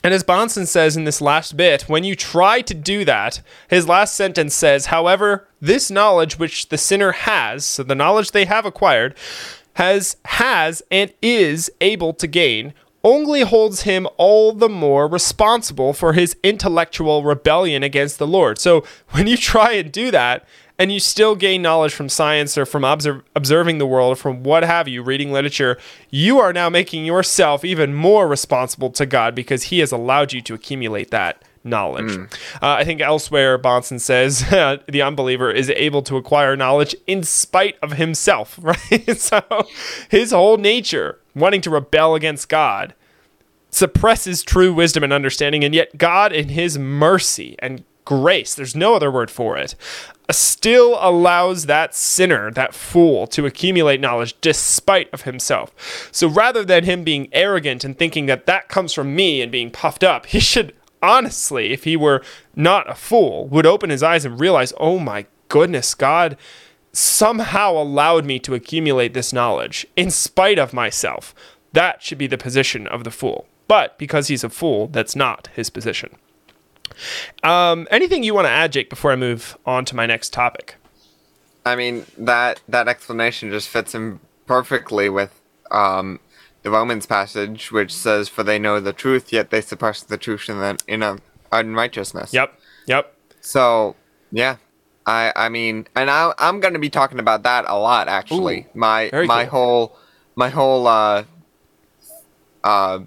and 0.04 0.14
as 0.14 0.24
Bahnsen 0.24 0.68
says 0.68 0.98
in 0.98 1.04
this 1.04 1.22
last 1.22 1.56
bit, 1.56 1.84
when 1.84 2.04
you 2.04 2.16
try 2.16 2.62
to 2.62 2.74
do 2.74 3.06
that, 3.06 3.42
his 3.70 3.88
last 3.88 4.16
sentence 4.16 4.54
says, 4.54 4.88
however, 4.88 5.48
this 5.60 5.92
knowledge 5.92 6.38
which 6.40 6.70
the 6.70 6.78
sinner 6.78 7.12
has, 7.12 7.66
so 7.66 7.84
the 7.84 7.96
knowledge 7.96 8.32
they 8.32 8.46
have 8.46 8.66
acquired, 8.66 9.16
has 9.74 10.18
has 10.26 10.82
and 10.92 11.14
is 11.22 11.72
able 11.82 12.14
to 12.14 12.28
gain 12.28 12.74
only 13.04 13.42
holds 13.42 13.82
him 13.82 14.08
all 14.18 14.54
the 14.54 14.70
more 14.70 15.08
responsible 15.08 15.92
for 15.94 16.14
his 16.14 16.36
intellectual 16.44 17.24
rebellion 17.24 17.82
against 17.82 18.20
the 18.20 18.28
Lord. 18.28 18.60
So 18.60 18.84
when 19.10 19.28
you 19.28 19.38
try 19.38 19.74
and 19.74 19.92
do 19.92 20.12
that, 20.12 20.46
and 20.82 20.92
you 20.92 21.00
still 21.00 21.36
gain 21.36 21.62
knowledge 21.62 21.94
from 21.94 22.10
science 22.10 22.58
or 22.58 22.66
from 22.66 22.84
observ- 22.84 23.22
observing 23.36 23.78
the 23.78 23.86
world 23.86 24.14
or 24.14 24.16
from 24.16 24.42
what 24.42 24.64
have 24.64 24.88
you, 24.88 25.04
reading 25.04 25.32
literature, 25.32 25.78
you 26.10 26.40
are 26.40 26.52
now 26.52 26.70
making 26.70 27.06
yourself 27.06 27.64
even 27.64 27.94
more 27.94 28.28
responsible 28.28 28.90
to 28.90 29.06
God 29.06 29.36
because 29.36 29.64
He 29.64 29.78
has 29.78 29.92
allowed 29.92 30.34
you 30.34 30.42
to 30.42 30.56
accumulate 30.56 31.12
that 31.12 31.44
knowledge. 31.64 32.12
Uh, 32.16 32.28
I 32.62 32.84
think 32.84 33.02
elsewhere, 33.02 33.60
Bahnsen 33.60 34.00
says 34.00 34.40
the 34.50 35.02
unbeliever 35.02 35.52
is 35.52 35.70
able 35.72 36.02
to 36.04 36.18
acquire 36.18 36.56
knowledge 36.56 36.96
in 37.08 37.24
spite 37.24 37.78
of 37.82 37.94
himself, 37.94 38.60
right? 38.62 39.18
so 39.18 39.42
his 40.10 40.32
whole 40.32 40.58
nature, 40.58 41.20
wanting 41.36 41.62
to 41.62 41.70
rebel 41.70 42.16
against 42.16 42.50
God, 42.50 42.94
suppresses 43.70 44.44
true 44.44 44.74
wisdom 44.74 45.04
and 45.04 45.14
understanding, 45.14 45.64
and 45.64 45.74
yet 45.74 45.98
God, 45.98 46.34
in 46.34 46.50
His 46.50 46.78
mercy 46.78 47.56
and 47.60 47.84
grace, 48.04 48.54
there's 48.56 48.76
no 48.76 48.96
other 48.96 49.10
word 49.10 49.32
for 49.32 49.58
it, 49.58 49.76
still 50.30 50.98
allows 51.02 51.66
that 51.66 51.96
sinner, 51.96 52.52
that 52.52 52.74
fool, 52.74 53.28
to 53.28 53.46
accumulate 53.46 54.00
knowledge 54.00 54.40
despite 54.42 55.12
of 55.14 55.24
himself. 55.24 56.10
So 56.12 56.28
rather 56.28 56.64
than 56.64 56.84
him 56.84 57.04
being 57.04 57.30
arrogant 57.32 57.84
and 57.84 57.98
thinking 57.98 58.26
that 58.28 58.46
that 58.46 58.70
comes 58.70 58.94
from 58.94 59.16
me 59.16 59.42
and 59.42 59.52
being 59.52 59.72
puffed 59.72 60.04
up, 60.04 60.26
he 60.28 60.40
should 60.40 60.74
honestly, 61.02 61.72
if 61.72 61.84
he 61.84 61.96
were 61.96 62.22
not 62.56 62.90
a 62.90 62.96
fool, 62.96 63.48
would 63.48 63.66
open 63.66 63.90
his 63.90 64.04
eyes 64.04 64.26
and 64.26 64.40
realize, 64.40 64.74
oh 64.78 65.00
my 65.00 65.26
goodness, 65.48 65.94
God 65.96 66.38
somehow 66.94 67.72
allowed 67.72 68.26
me 68.26 68.40
to 68.40 68.54
accumulate 68.54 69.14
this 69.14 69.32
knowledge 69.32 69.88
in 69.96 70.12
spite 70.12 70.60
of 70.60 70.74
myself. 70.74 71.34
That 71.74 72.02
should 72.02 72.18
be 72.18 72.28
the 72.28 72.38
position 72.38 72.88
of 72.88 73.04
the 73.04 73.12
fool. 73.12 73.48
But 73.68 73.98
because 73.98 74.28
he's 74.28 74.44
a 74.44 74.50
fool, 74.50 74.88
that's 74.88 75.16
not 75.16 75.48
his 75.56 75.70
position. 75.70 76.16
Um, 77.44 77.88
anything 77.90 78.24
you 78.24 78.34
want 78.34 78.46
to 78.46 78.52
add, 78.52 78.74
Jake, 78.74 78.90
before 78.90 79.12
I 79.12 79.16
move 79.16 79.58
on 79.66 79.86
to 79.86 79.96
my 79.96 80.06
next 80.06 80.34
topic? 80.34 80.76
I 81.66 81.76
mean 81.76 82.06
that 82.18 82.60
that 82.68 82.88
explanation 82.88 83.52
just 83.52 83.70
fits 83.70 83.96
in 83.96 84.20
perfectly 84.46 85.10
with 85.10 85.32
um, 85.70 86.20
the 86.64 86.72
Romans 86.72 87.06
passage, 87.06 87.72
which 87.72 87.94
says, 87.94 88.30
"For 88.30 88.44
they 88.44 88.60
know 88.60 88.80
the 88.80 88.94
truth, 88.94 89.32
yet 89.32 89.50
they 89.50 89.62
suppress 89.62 90.02
the 90.02 90.18
truth 90.18 90.50
in 90.50 90.60
the, 90.60 90.78
in 90.88 91.04
a 91.04 91.18
unrighteousness." 91.52 92.34
Yep. 92.34 92.58
Yep. 92.88 93.16
So 93.42 93.96
yeah, 94.32 94.58
I 95.06 95.34
I 95.36 95.50
mean, 95.50 95.88
and 95.96 96.10
I 96.10 96.34
I'm 96.38 96.60
going 96.60 96.74
to 96.74 96.80
be 96.80 96.90
talking 96.90 97.20
about 97.20 97.44
that 97.44 97.66
a 97.68 97.78
lot 97.78 98.08
actually. 98.08 98.62
Ooh, 98.62 98.80
my 98.80 99.10
my 99.12 99.46
cool. 99.46 99.52
whole 99.52 99.98
my 100.36 100.50
whole 100.50 100.88
uh 100.88 101.24
uh 102.64 103.00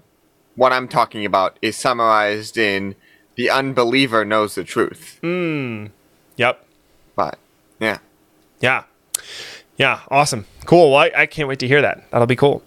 what 0.55 0.71
I'm 0.71 0.87
talking 0.87 1.25
about 1.25 1.57
is 1.61 1.75
summarized 1.75 2.57
in 2.57 2.95
the 3.35 3.49
unbeliever 3.49 4.23
knows 4.25 4.55
the 4.55 4.63
truth. 4.63 5.19
Hmm. 5.21 5.87
Yep. 6.37 6.65
But 7.15 7.37
yeah. 7.79 7.99
Yeah. 8.61 8.83
Yeah. 9.77 10.01
Awesome. 10.09 10.45
Cool. 10.65 10.91
Well, 10.91 11.01
I, 11.01 11.11
I 11.15 11.25
can't 11.25 11.47
wait 11.47 11.59
to 11.59 11.67
hear 11.67 11.81
that. 11.81 12.09
That'll 12.11 12.27
be 12.27 12.35
cool. 12.35 12.63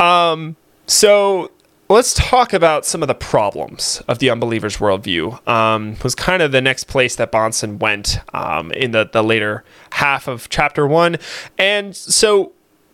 Um, 0.00 0.56
so 0.86 1.50
let's 1.88 2.14
talk 2.14 2.52
about 2.52 2.84
some 2.84 3.02
of 3.02 3.08
the 3.08 3.14
problems 3.14 4.02
of 4.08 4.18
the 4.18 4.30
unbeliever's 4.30 4.78
worldview. 4.78 5.46
Um, 5.48 5.96
was 6.02 6.14
kind 6.14 6.42
of 6.42 6.52
the 6.52 6.60
next 6.60 6.84
place 6.84 7.16
that 7.16 7.32
Bahnsen 7.32 7.78
went 7.78 8.18
um, 8.34 8.72
in 8.72 8.90
the, 8.90 9.08
the 9.10 9.22
later 9.22 9.64
half 9.92 10.28
of 10.28 10.48
chapter 10.48 10.86
one. 10.86 11.16
And 11.58 11.94
so 11.94 12.52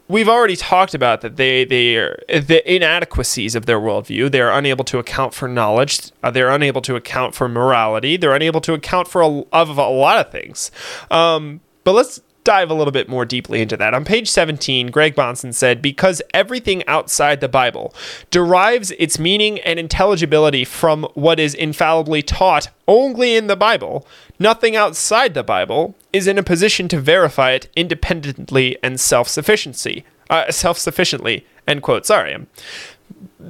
we've 0.09 0.29
already 0.29 0.57
talked 0.57 0.95
about 0.95 1.23
that 1.23 1.37
they 1.37 1.65
they 1.65 1.97
are 1.97 2.23
the 2.29 2.63
inadequacies 2.71 3.55
of 3.55 3.67
their 3.67 3.81
worldview. 3.81 4.31
They 4.31 4.41
are 4.41 4.53
unable 4.53 4.85
to 4.85 4.99
account 4.99 5.33
for 5.35 5.49
knowledge. 5.49 6.11
Uh, 6.23 6.31
they're 6.31 6.51
unable 6.51 6.83
to 6.83 6.97
account 6.97 7.35
for 7.35 7.49
morality. 7.49 8.17
They're 8.17 8.35
unable 8.35 8.61
to 8.63 8.75
account 8.75 9.09
for 9.09 9.23
a, 9.23 9.43
of 9.53 9.79
a 9.79 9.89
lot 9.89 10.19
of 10.25 10.31
things. 10.31 10.71
Um, 11.11 11.61
but 11.85 11.93
let's 11.93 12.21
dive 12.45 12.71
a 12.71 12.75
little 12.75 12.93
bit 12.93 13.09
more 13.09 13.25
deeply 13.25 13.61
into 13.61 13.77
that. 13.77 13.95
On 13.95 14.05
page 14.05 14.31
17, 14.31 14.89
Greg 14.89 15.15
Bahnsen 15.15 15.55
said, 15.55 15.81
Because 15.83 16.23
everything 16.35 16.87
outside 16.87 17.41
the 17.41 17.49
Bible 17.49 17.95
derives 18.31 18.91
its 18.93 19.19
meaning 19.19 19.61
and 19.61 19.79
intelligibility 19.79 20.65
from 20.65 21.05
what 21.15 21.39
is 21.39 21.55
infallibly 21.55 22.23
taught 22.23 22.69
only 22.89 23.37
in 23.37 23.47
the 23.47 23.57
Bible, 23.57 24.07
nothing 24.39 24.77
outside 24.77 25.35
the 25.35 25.45
Bible 25.45 25.95
is 26.13 26.27
in 26.27 26.39
a 26.39 26.43
position 26.43 26.89
to 26.89 27.01
verify 27.01 27.53
it 27.53 27.69
independently 27.77 28.77
and 28.83 29.01
self-sufficiency. 29.01 30.05
Uh, 30.29 30.51
self-sufficiently. 30.51 31.47
End 31.69 31.83
quote. 31.83 32.07
Sorry, 32.07 32.35
I'm 32.35 32.49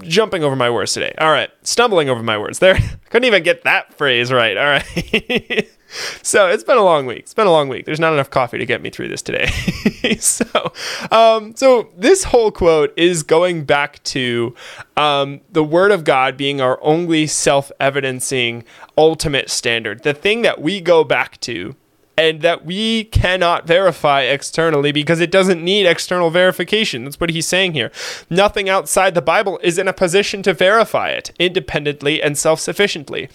jumping 0.03 0.45
over 0.45 0.57
my 0.57 0.71
words 0.71 0.93
today. 0.93 1.15
All 1.19 1.31
right, 1.31 1.51
stumbling 1.63 2.09
over 2.09 2.23
my 2.23 2.37
words. 2.37 2.59
There, 2.59 2.79
couldn't 3.11 3.27
even 3.27 3.43
get 3.43 3.65
that 3.65 3.95
phrase 3.95 4.33
right. 4.33 4.57
All 4.57 4.65
right. 4.65 5.71
so 6.23 6.49
it's 6.49 6.65
been 6.65 6.77
a 6.77 6.85
long 6.85 7.07
week. 7.07 7.21
It's 7.21 7.35
been 7.35 7.47
a 7.47 7.53
long 7.53 7.69
week. 7.69 7.85
There's 7.85 8.01
not 8.01 8.13
enough 8.13 8.31
coffee 8.31 8.59
to 8.59 8.67
get 8.67 8.83
me 8.83 8.91
through 8.91 9.09
this 9.09 9.23
today. 9.23 9.47
so, 10.19 10.73
um, 11.11 11.55
so 11.55 11.91
this 11.97 12.25
whole 12.25 12.51
quote 12.51 12.93
is 12.97 13.23
going 13.23 13.65
back 13.65 14.03
to 14.05 14.55
um, 14.97 15.41
the 15.51 15.65
Word 15.65 15.91
of 15.91 16.05
God 16.05 16.37
being 16.37 16.61
our 16.61 16.79
only 16.83 17.27
self-evidencing 17.27 18.65
ultimate 18.97 19.51
standard, 19.51 20.03
the 20.03 20.15
thing 20.15 20.43
that 20.43 20.61
we 20.61 20.81
go 20.81 21.05
back 21.05 21.41
to 21.41 21.77
and 22.17 22.43
that 22.43 22.65
we 22.65 23.05
cannot 23.05 23.67
verify 23.67 24.23
externally 24.23 24.93
because 24.93 25.21
it 25.21 25.31
doesn't 25.31 25.65
need 25.65 25.87
external 25.87 26.31
verification. 26.31 27.05
That's 27.05 27.19
what 27.19 27.31
he's 27.31 27.49
saying 27.49 27.73
here. 27.73 27.91
Nothing 28.29 28.69
outside 28.69 29.15
the 29.15 29.23
Bible 29.23 29.59
is 29.63 29.79
in 29.79 29.89
a 29.89 29.93
position 29.93 30.43
to 30.43 30.53
verify 30.53 31.11
it 31.11 31.33
independently 31.39 32.23
and 32.23 32.37
self 32.37 32.61
sufficiently. 32.61 33.31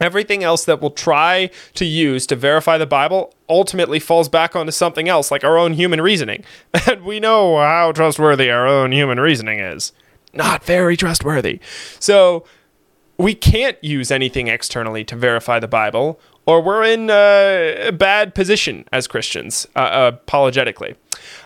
Everything 0.00 0.42
else 0.42 0.64
that 0.64 0.80
we'll 0.80 0.90
try 0.90 1.50
to 1.74 1.84
use 1.84 2.26
to 2.26 2.36
verify 2.36 2.78
the 2.78 2.86
Bible 2.86 3.34
ultimately 3.48 3.98
falls 3.98 4.28
back 4.28 4.54
onto 4.54 4.72
something 4.72 5.08
else, 5.08 5.30
like 5.30 5.44
our 5.44 5.58
own 5.58 5.72
human 5.74 6.00
reasoning. 6.00 6.44
And 6.88 7.02
we 7.04 7.20
know 7.20 7.58
how 7.58 7.92
trustworthy 7.92 8.50
our 8.50 8.66
own 8.66 8.92
human 8.92 9.20
reasoning 9.20 9.58
is. 9.58 9.92
Not 10.32 10.64
very 10.64 10.96
trustworthy. 10.96 11.60
So 11.98 12.44
we 13.18 13.34
can't 13.34 13.82
use 13.82 14.10
anything 14.10 14.48
externally 14.48 15.04
to 15.04 15.16
verify 15.16 15.58
the 15.58 15.68
Bible, 15.68 16.20
or 16.46 16.62
we're 16.62 16.84
in 16.84 17.10
a 17.10 17.90
bad 17.92 18.34
position 18.34 18.86
as 18.92 19.06
Christians, 19.06 19.66
uh, 19.76 20.12
apologetically. 20.14 20.94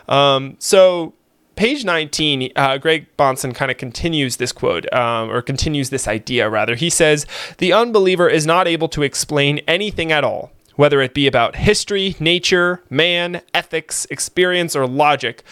Um, 0.08 0.56
so, 0.58 1.14
page 1.56 1.84
19, 1.84 2.52
uh, 2.56 2.78
Greg 2.78 3.06
Bahnsen 3.16 3.54
kind 3.54 3.70
of 3.70 3.76
continues 3.76 4.36
this 4.36 4.52
quote, 4.52 4.92
um, 4.92 5.30
or 5.30 5.42
continues 5.42 5.90
this 5.90 6.08
idea, 6.08 6.48
rather. 6.48 6.74
He 6.74 6.90
says, 6.90 7.26
The 7.58 7.72
unbeliever 7.72 8.28
is 8.28 8.46
not 8.46 8.68
able 8.68 8.88
to 8.88 9.02
explain 9.02 9.58
anything 9.68 10.12
at 10.12 10.24
all, 10.24 10.52
whether 10.76 11.00
it 11.00 11.14
be 11.14 11.26
about 11.26 11.56
history, 11.56 12.16
nature, 12.18 12.82
man, 12.90 13.42
ethics, 13.54 14.06
experience, 14.10 14.74
or 14.74 14.86
logic. 14.86 15.42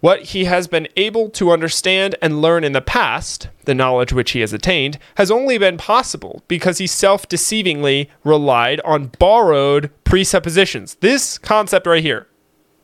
What 0.00 0.22
he 0.22 0.46
has 0.46 0.66
been 0.66 0.88
able 0.96 1.28
to 1.30 1.50
understand 1.50 2.14
and 2.22 2.40
learn 2.40 2.64
in 2.64 2.72
the 2.72 2.80
past, 2.80 3.48
the 3.66 3.74
knowledge 3.74 4.14
which 4.14 4.30
he 4.30 4.40
has 4.40 4.54
attained, 4.54 4.98
has 5.16 5.30
only 5.30 5.58
been 5.58 5.76
possible 5.76 6.42
because 6.48 6.78
he 6.78 6.86
self 6.86 7.28
deceivingly 7.28 8.08
relied 8.24 8.80
on 8.80 9.12
borrowed 9.18 9.90
presuppositions. 10.04 10.94
This 10.96 11.36
concept 11.36 11.86
right 11.86 12.02
here, 12.02 12.26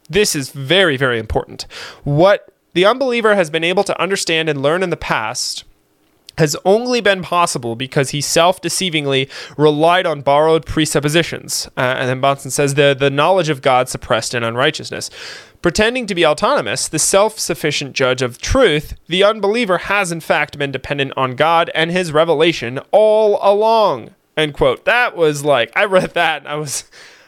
this 0.09 0.35
is 0.35 0.51
very, 0.51 0.97
very 0.97 1.19
important. 1.19 1.67
What 2.05 2.53
the 2.75 2.85
unbeliever 2.85 3.35
has 3.35 3.51
been 3.51 3.65
able 3.65 3.85
to 3.85 4.01
understand 4.01 4.49
and 4.49 4.63
learn 4.63 4.83
in 4.83 4.91
the 4.91 4.97
past 4.97 5.65
has 6.39 6.57
only 6.65 7.01
been 7.01 7.23
possible 7.23 7.77
because 7.77 8.11
he 8.11 8.21
self-deceivingly 8.21 9.31
relied 9.57 10.07
on 10.07 10.21
borrowed 10.21 10.67
presuppositions. 10.67 11.67
Uh, 11.77 11.81
and 11.81 12.09
then 12.09 12.21
Bahnsen 12.21 12.51
says 12.51 12.75
the 12.75 12.95
the 12.99 13.11
knowledge 13.11 13.49
of 13.49 13.63
God 13.63 13.89
suppressed 13.89 14.35
in 14.35 14.43
unrighteousness. 14.43 15.11
Pretending 15.63 16.07
to 16.07 16.15
be 16.15 16.27
autonomous, 16.27 16.87
the 16.89 16.99
self-sufficient 16.99 17.95
judge 17.95 18.23
of 18.23 18.39
truth, 18.39 18.95
the 19.09 19.25
unbeliever 19.25 19.79
has 19.79 20.13
in 20.13 20.21
fact 20.21 20.59
been 20.59 20.71
dependent 20.71 21.13
on 21.17 21.35
God 21.35 21.71
and 21.75 21.91
his 21.91 22.13
revelation 22.13 22.79
all 22.93 23.39
along. 23.41 24.15
End 24.37 24.53
quote. 24.53 24.85
That 24.85 25.17
was 25.17 25.45
like 25.45 25.73
I 25.75 25.87
read 25.87 26.13
that 26.15 26.43
and 26.43 26.49
I 26.49 26.57
was 26.57 26.85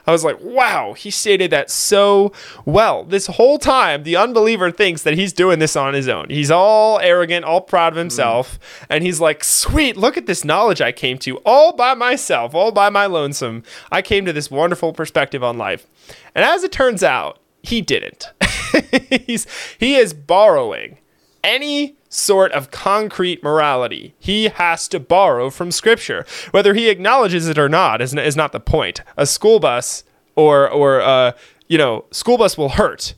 I 0.09 0.13
was 0.13 0.25
like, 0.25 0.41
wow, 0.41 0.95
he 0.95 1.11
stated 1.11 1.51
that 1.51 1.71
so 1.71 2.33
well. 2.65 3.05
This 3.05 3.27
whole 3.27 3.59
time, 3.59 4.05
the 4.05 4.17
unbeliever 4.17 4.71
thinks 4.71 5.03
that 5.03 5.13
he's 5.13 5.35
doing 5.35 5.59
this 5.59 5.77
on 5.77 5.93
his 5.93 6.09
own. 6.09 6.31
He's 6.31 6.51
all 6.51 6.99
arrogant, 7.01 7.45
all 7.45 7.61
proud 7.61 7.93
of 7.93 7.99
himself. 7.99 8.59
Mm. 8.59 8.87
And 8.89 9.05
he's 9.05 9.21
like, 9.21 9.45
sweet, 9.45 9.99
look 9.99 10.17
at 10.17 10.25
this 10.25 10.47
knowledge 10.47 10.81
I 10.81 10.93
came 10.93 11.19
to 11.19 11.37
all 11.45 11.75
by 11.75 11.93
myself, 11.93 12.55
all 12.55 12.73
by 12.73 12.89
my 12.89 13.05
lonesome. 13.05 13.65
I 13.93 14.01
came 14.01 14.25
to 14.25 14.33
this 14.33 14.51
wonderful 14.51 14.95
perspective 14.95 15.45
on 15.45 15.59
life. 15.59 15.87
And 16.35 16.43
as 16.43 16.65
it 16.65 16.73
turns 16.73 17.03
out, 17.03 17.39
he 17.63 17.83
didn't. 17.83 18.31
he's, 19.27 19.47
he 19.79 19.97
is 19.97 20.15
borrowing 20.15 20.97
any 21.45 21.98
sort 22.09 22.53
of 22.53 22.71
concrete 22.71 23.43
morality. 23.43 24.15
He 24.19 24.49
has 24.49 24.89
to 24.89 25.01
borrow 25.01 25.51
from 25.51 25.71
scripture. 25.71 26.25
Whether 26.51 26.75
he 26.75 26.89
acknowledges 26.89 27.49
it 27.49 27.59
or 27.59 27.69
not 27.69 28.01
is, 28.01 28.15
is 28.15 28.37
not 28.37 28.53
the 28.53 28.61
point. 28.61 29.03
A 29.17 29.27
school 29.27 29.61
bus 29.61 30.05
or 30.35 30.69
or 30.69 31.01
uh, 31.01 31.33
you 31.67 31.79
know, 31.79 32.05
school 32.11 32.39
bus 32.39 32.57
will 32.57 32.71
hurt 32.71 33.15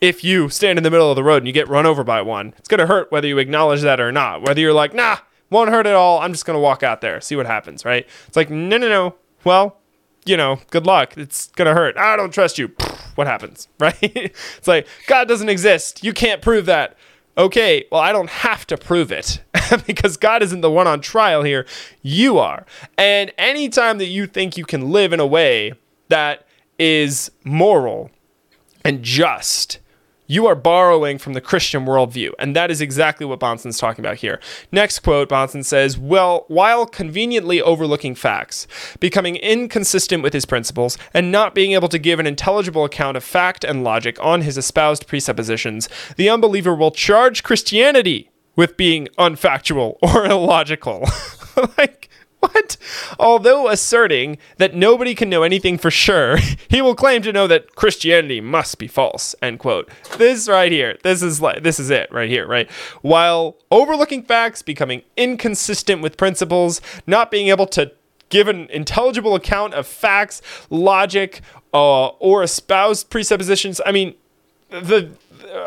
if 0.00 0.24
you 0.24 0.48
stand 0.48 0.78
in 0.78 0.82
the 0.82 0.90
middle 0.90 1.10
of 1.10 1.16
the 1.16 1.24
road 1.24 1.38
and 1.38 1.46
you 1.46 1.52
get 1.52 1.68
run 1.68 1.86
over 1.86 2.04
by 2.04 2.22
one. 2.22 2.54
It's 2.58 2.68
going 2.68 2.78
to 2.78 2.86
hurt 2.86 3.10
whether 3.12 3.26
you 3.26 3.38
acknowledge 3.38 3.82
that 3.82 4.00
or 4.00 4.12
not. 4.12 4.42
Whether 4.42 4.60
you're 4.60 4.72
like, 4.72 4.94
"Nah, 4.94 5.18
won't 5.50 5.70
hurt 5.70 5.86
at 5.86 5.94
all. 5.94 6.20
I'm 6.20 6.32
just 6.32 6.46
going 6.46 6.56
to 6.56 6.60
walk 6.60 6.82
out 6.82 7.00
there, 7.00 7.20
see 7.20 7.36
what 7.36 7.46
happens," 7.46 7.84
right? 7.84 8.06
It's 8.26 8.36
like, 8.36 8.50
"No, 8.50 8.76
no, 8.78 8.88
no. 8.88 9.14
Well, 9.44 9.78
you 10.24 10.36
know, 10.36 10.60
good 10.70 10.86
luck. 10.86 11.16
It's 11.16 11.48
going 11.48 11.66
to 11.66 11.74
hurt. 11.74 11.96
I 11.96 12.16
don't 12.16 12.32
trust 12.32 12.58
you." 12.58 12.72
What 13.16 13.26
happens, 13.26 13.68
right? 13.78 13.98
it's 14.00 14.68
like, 14.68 14.86
God 15.06 15.28
doesn't 15.28 15.48
exist. 15.48 16.04
You 16.04 16.12
can't 16.12 16.40
prove 16.40 16.64
that 16.66 16.96
okay, 17.40 17.86
well, 17.90 18.00
I 18.00 18.12
don't 18.12 18.30
have 18.30 18.66
to 18.68 18.76
prove 18.76 19.10
it 19.10 19.42
because 19.86 20.16
God 20.16 20.42
isn't 20.42 20.60
the 20.60 20.70
one 20.70 20.86
on 20.86 21.00
trial 21.00 21.42
here. 21.42 21.66
You 22.02 22.38
are. 22.38 22.66
And 22.98 23.32
anytime 23.38 23.98
that 23.98 24.06
you 24.06 24.26
think 24.26 24.56
you 24.56 24.64
can 24.64 24.90
live 24.90 25.12
in 25.12 25.20
a 25.20 25.26
way 25.26 25.72
that 26.08 26.46
is 26.78 27.30
moral 27.44 28.10
and 28.84 29.02
just, 29.02 29.78
you 30.30 30.46
are 30.46 30.54
borrowing 30.54 31.18
from 31.18 31.32
the 31.32 31.40
Christian 31.40 31.84
worldview. 31.84 32.30
And 32.38 32.54
that 32.54 32.70
is 32.70 32.80
exactly 32.80 33.26
what 33.26 33.40
Bahnsen's 33.40 33.78
talking 33.78 34.04
about 34.04 34.18
here. 34.18 34.38
Next 34.70 35.00
quote 35.00 35.28
Bahnsen 35.28 35.64
says, 35.64 35.98
Well, 35.98 36.44
while 36.46 36.86
conveniently 36.86 37.60
overlooking 37.60 38.14
facts, 38.14 38.68
becoming 39.00 39.34
inconsistent 39.34 40.22
with 40.22 40.32
his 40.32 40.44
principles, 40.44 40.96
and 41.12 41.32
not 41.32 41.52
being 41.52 41.72
able 41.72 41.88
to 41.88 41.98
give 41.98 42.20
an 42.20 42.28
intelligible 42.28 42.84
account 42.84 43.16
of 43.16 43.24
fact 43.24 43.64
and 43.64 43.82
logic 43.82 44.18
on 44.22 44.42
his 44.42 44.56
espoused 44.56 45.08
presuppositions, 45.08 45.88
the 46.14 46.30
unbeliever 46.30 46.76
will 46.76 46.92
charge 46.92 47.42
Christianity 47.42 48.30
with 48.54 48.76
being 48.76 49.08
unfactual 49.18 49.96
or 50.00 50.26
illogical. 50.30 51.08
like, 51.76 52.08
what? 52.52 52.76
Although 53.18 53.68
asserting 53.68 54.38
that 54.56 54.74
nobody 54.74 55.14
can 55.14 55.28
know 55.28 55.42
anything 55.42 55.76
for 55.78 55.90
sure, 55.90 56.38
he 56.68 56.80
will 56.80 56.94
claim 56.94 57.22
to 57.22 57.32
know 57.32 57.46
that 57.46 57.76
Christianity 57.76 58.40
must 58.40 58.78
be 58.78 58.88
false. 58.88 59.34
End 59.42 59.58
quote. 59.58 59.90
This 60.16 60.48
right 60.48 60.72
here. 60.72 60.96
This 61.02 61.22
is 61.22 61.40
like 61.40 61.62
this 61.62 61.78
is 61.78 61.90
it 61.90 62.10
right 62.10 62.28
here, 62.28 62.46
right? 62.46 62.70
While 63.02 63.56
overlooking 63.70 64.22
facts, 64.22 64.62
becoming 64.62 65.02
inconsistent 65.16 66.00
with 66.00 66.16
principles, 66.16 66.80
not 67.06 67.30
being 67.30 67.48
able 67.48 67.66
to 67.68 67.92
give 68.30 68.48
an 68.48 68.68
intelligible 68.70 69.34
account 69.34 69.74
of 69.74 69.86
facts, 69.86 70.40
logic, 70.70 71.42
uh, 71.74 72.06
or 72.06 72.42
espoused 72.42 73.10
presuppositions. 73.10 73.80
I 73.84 73.92
mean, 73.92 74.14
the 74.70 75.10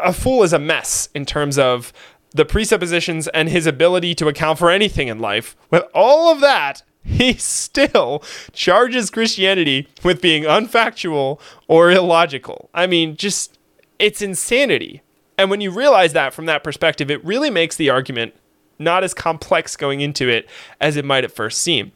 a 0.02 0.14
fool 0.14 0.44
is 0.44 0.54
a 0.54 0.60
mess 0.60 1.10
in 1.14 1.26
terms 1.26 1.58
of 1.58 1.94
the 2.34 2.46
presuppositions 2.46 3.28
and 3.30 3.50
his 3.50 3.68
ability 3.68 4.16
to 4.16 4.28
account 4.28 4.60
for 4.60 4.70
anything 4.70 5.08
in 5.08 5.20
life, 5.20 5.56
with 5.70 5.84
all 5.94 6.32
of 6.32 6.42
that, 6.42 6.84
he 7.04 7.34
still 7.34 8.24
charges 8.54 9.10
Christianity 9.10 9.88
with 10.04 10.22
being 10.22 10.44
unfactual 10.44 11.40
or 11.68 11.92
illogical. 11.92 12.70
I 12.74 12.88
mean, 12.88 13.18
just, 13.18 13.58
it's 14.00 14.22
insanity. 14.22 15.02
And 15.38 15.50
when 15.50 15.62
you 15.62 15.72
realize 15.72 16.14
that 16.14 16.34
from 16.34 16.46
that 16.46 16.64
perspective, 16.64 17.12
it 17.12 17.24
really 17.26 17.50
makes 17.50 17.76
the 17.76 17.90
argument 17.90 18.34
not 18.80 19.04
as 19.04 19.14
complex 19.14 19.76
going 19.76 20.02
into 20.02 20.30
it 20.30 20.50
as 20.80 20.98
it 20.98 21.06
might 21.06 21.24
at 21.24 21.32
first 21.32 21.62
seem. 21.62 21.92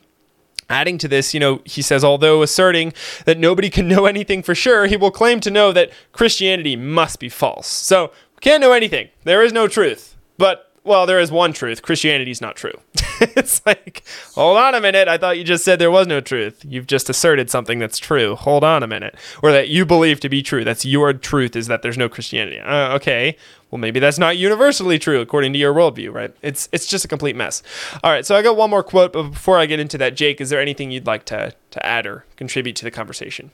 Adding 0.69 0.97
to 0.97 1.07
this, 1.07 1.33
you 1.33 1.39
know, 1.39 1.61
he 1.63 1.81
says, 1.81 2.03
although 2.03 2.41
asserting 2.41 2.93
that 3.23 3.39
nobody 3.39 3.69
can 3.69 3.87
know 3.87 4.05
anything 4.05 4.43
for 4.43 4.53
sure, 4.53 4.85
he 4.87 4.97
will 4.97 5.11
claim 5.11 5.39
to 5.39 5.51
know 5.51 5.71
that 5.71 5.91
Christianity 6.11 6.75
must 6.75 7.19
be 7.19 7.29
false. 7.29 7.67
So, 7.67 8.11
can't 8.41 8.61
know 8.61 8.73
anything. 8.73 9.09
There 9.23 9.41
is 9.41 9.53
no 9.53 9.67
truth. 9.67 10.16
But 10.37 10.67
well, 10.87 11.05
there 11.05 11.19
is 11.19 11.31
one 11.31 11.51
truth. 11.51 11.81
Christianity's 11.81 12.39
not 12.39 12.55
true. 12.55 12.71
it's 13.21 13.61
like, 13.65 14.03
hold 14.35 14.57
on 14.57 14.73
a 14.73 14.79
minute. 14.79 15.09
I 15.09 15.17
thought 15.17 15.37
you 15.37 15.43
just 15.43 15.65
said 15.65 15.79
there 15.79 15.91
was 15.91 16.07
no 16.07 16.21
truth. 16.21 16.63
You've 16.65 16.87
just 16.87 17.09
asserted 17.09 17.49
something 17.49 17.77
that's 17.77 17.97
true. 17.97 18.35
Hold 18.37 18.63
on 18.63 18.83
a 18.83 18.87
minute. 18.87 19.15
Or 19.43 19.51
that 19.51 19.67
you 19.67 19.85
believe 19.85 20.21
to 20.21 20.29
be 20.29 20.41
true. 20.41 20.63
That's 20.63 20.85
your 20.85 21.11
truth 21.11 21.57
is 21.57 21.67
that 21.67 21.81
there's 21.81 21.97
no 21.97 22.07
Christianity. 22.07 22.59
Uh, 22.59 22.95
okay. 22.95 23.35
Well, 23.69 23.79
maybe 23.79 23.99
that's 23.99 24.17
not 24.17 24.37
universally 24.37 24.97
true 24.97 25.19
according 25.19 25.51
to 25.53 25.59
your 25.59 25.73
worldview, 25.73 26.13
right? 26.13 26.33
It's 26.41 26.69
it's 26.71 26.85
just 26.85 27.03
a 27.03 27.09
complete 27.09 27.35
mess. 27.35 27.63
All 28.01 28.11
right. 28.11 28.25
So 28.25 28.37
I 28.37 28.41
got 28.41 28.55
one 28.55 28.69
more 28.69 28.83
quote, 28.83 29.11
but 29.11 29.23
before 29.23 29.57
I 29.57 29.65
get 29.65 29.81
into 29.81 29.97
that, 29.97 30.15
Jake, 30.15 30.39
is 30.39 30.49
there 30.49 30.61
anything 30.61 30.89
you'd 30.89 31.05
like 31.05 31.25
to 31.25 31.53
to 31.71 31.85
add 31.85 32.07
or 32.07 32.23
contribute 32.37 32.77
to 32.77 32.85
the 32.85 32.91
conversation? 32.91 33.51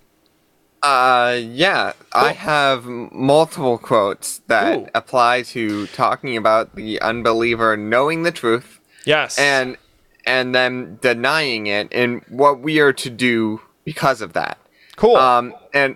Uh, 0.83 1.39
yeah, 1.41 1.93
I 2.11 2.33
have 2.33 2.83
multiple 2.85 3.77
quotes 3.77 4.39
that 4.47 4.77
Ooh. 4.79 4.87
apply 4.93 5.43
to 5.43 5.87
talking 5.87 6.35
about 6.35 6.75
the 6.75 7.01
unbeliever 7.01 7.77
knowing 7.77 8.23
the 8.23 8.31
truth 8.33 8.81
Yes. 9.05 9.39
and 9.39 9.77
and 10.25 10.53
then 10.53 10.99
denying 11.01 11.67
it 11.67 11.87
and 11.93 12.21
what 12.27 12.59
we 12.59 12.79
are 12.81 12.93
to 12.93 13.09
do 13.09 13.61
because 13.85 14.21
of 14.21 14.33
that. 14.33 14.57
cool. 14.97 15.15
Um, 15.15 15.53
and 15.73 15.95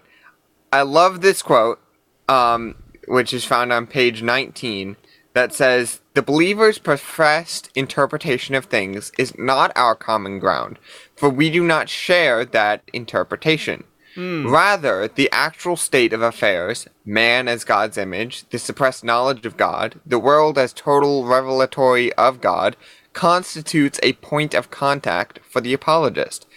I 0.72 0.82
love 0.84 1.22
this 1.22 1.42
quote, 1.42 1.80
um, 2.30 2.76
which 3.08 3.34
is 3.34 3.46
found 3.46 3.72
on 3.72 3.88
page 3.88 4.22
19, 4.22 4.98
that 5.34 5.54
says, 5.54 6.02
The 6.14 6.22
believer's 6.22 6.78
professed 6.78 7.70
interpretation 7.76 8.54
of 8.56 8.66
things 8.66 9.12
is 9.18 9.38
not 9.38 9.72
our 9.78 9.96
common 9.96 10.40
ground, 10.40 10.78
for 11.16 11.30
we 11.30 11.50
do 11.50 11.64
not 11.64 11.88
share 11.88 12.44
that 12.44 12.84
interpretation. 12.92 13.86
Rather, 14.18 15.08
the 15.08 15.30
actual 15.32 15.76
state 15.78 16.12
of 16.12 16.22
affairs, 16.22 16.88
man 17.06 17.48
as 17.48 17.64
God's 17.64 17.98
image, 17.98 18.50
the 18.50 18.58
suppressed 18.58 19.04
knowledge 19.04 19.46
of 19.46 19.58
God, 19.58 20.00
the 20.06 20.18
world 20.20 20.58
as 20.58 20.74
total 20.74 21.26
revelatory 21.26 22.12
of 22.14 22.42
God, 22.42 22.76
constitutes 23.14 24.00
a 24.04 24.14
point 24.14 24.54
of 24.54 24.72
contact 24.72 25.40
for 25.48 25.62
the 25.62 25.74
apologist. 25.74 26.48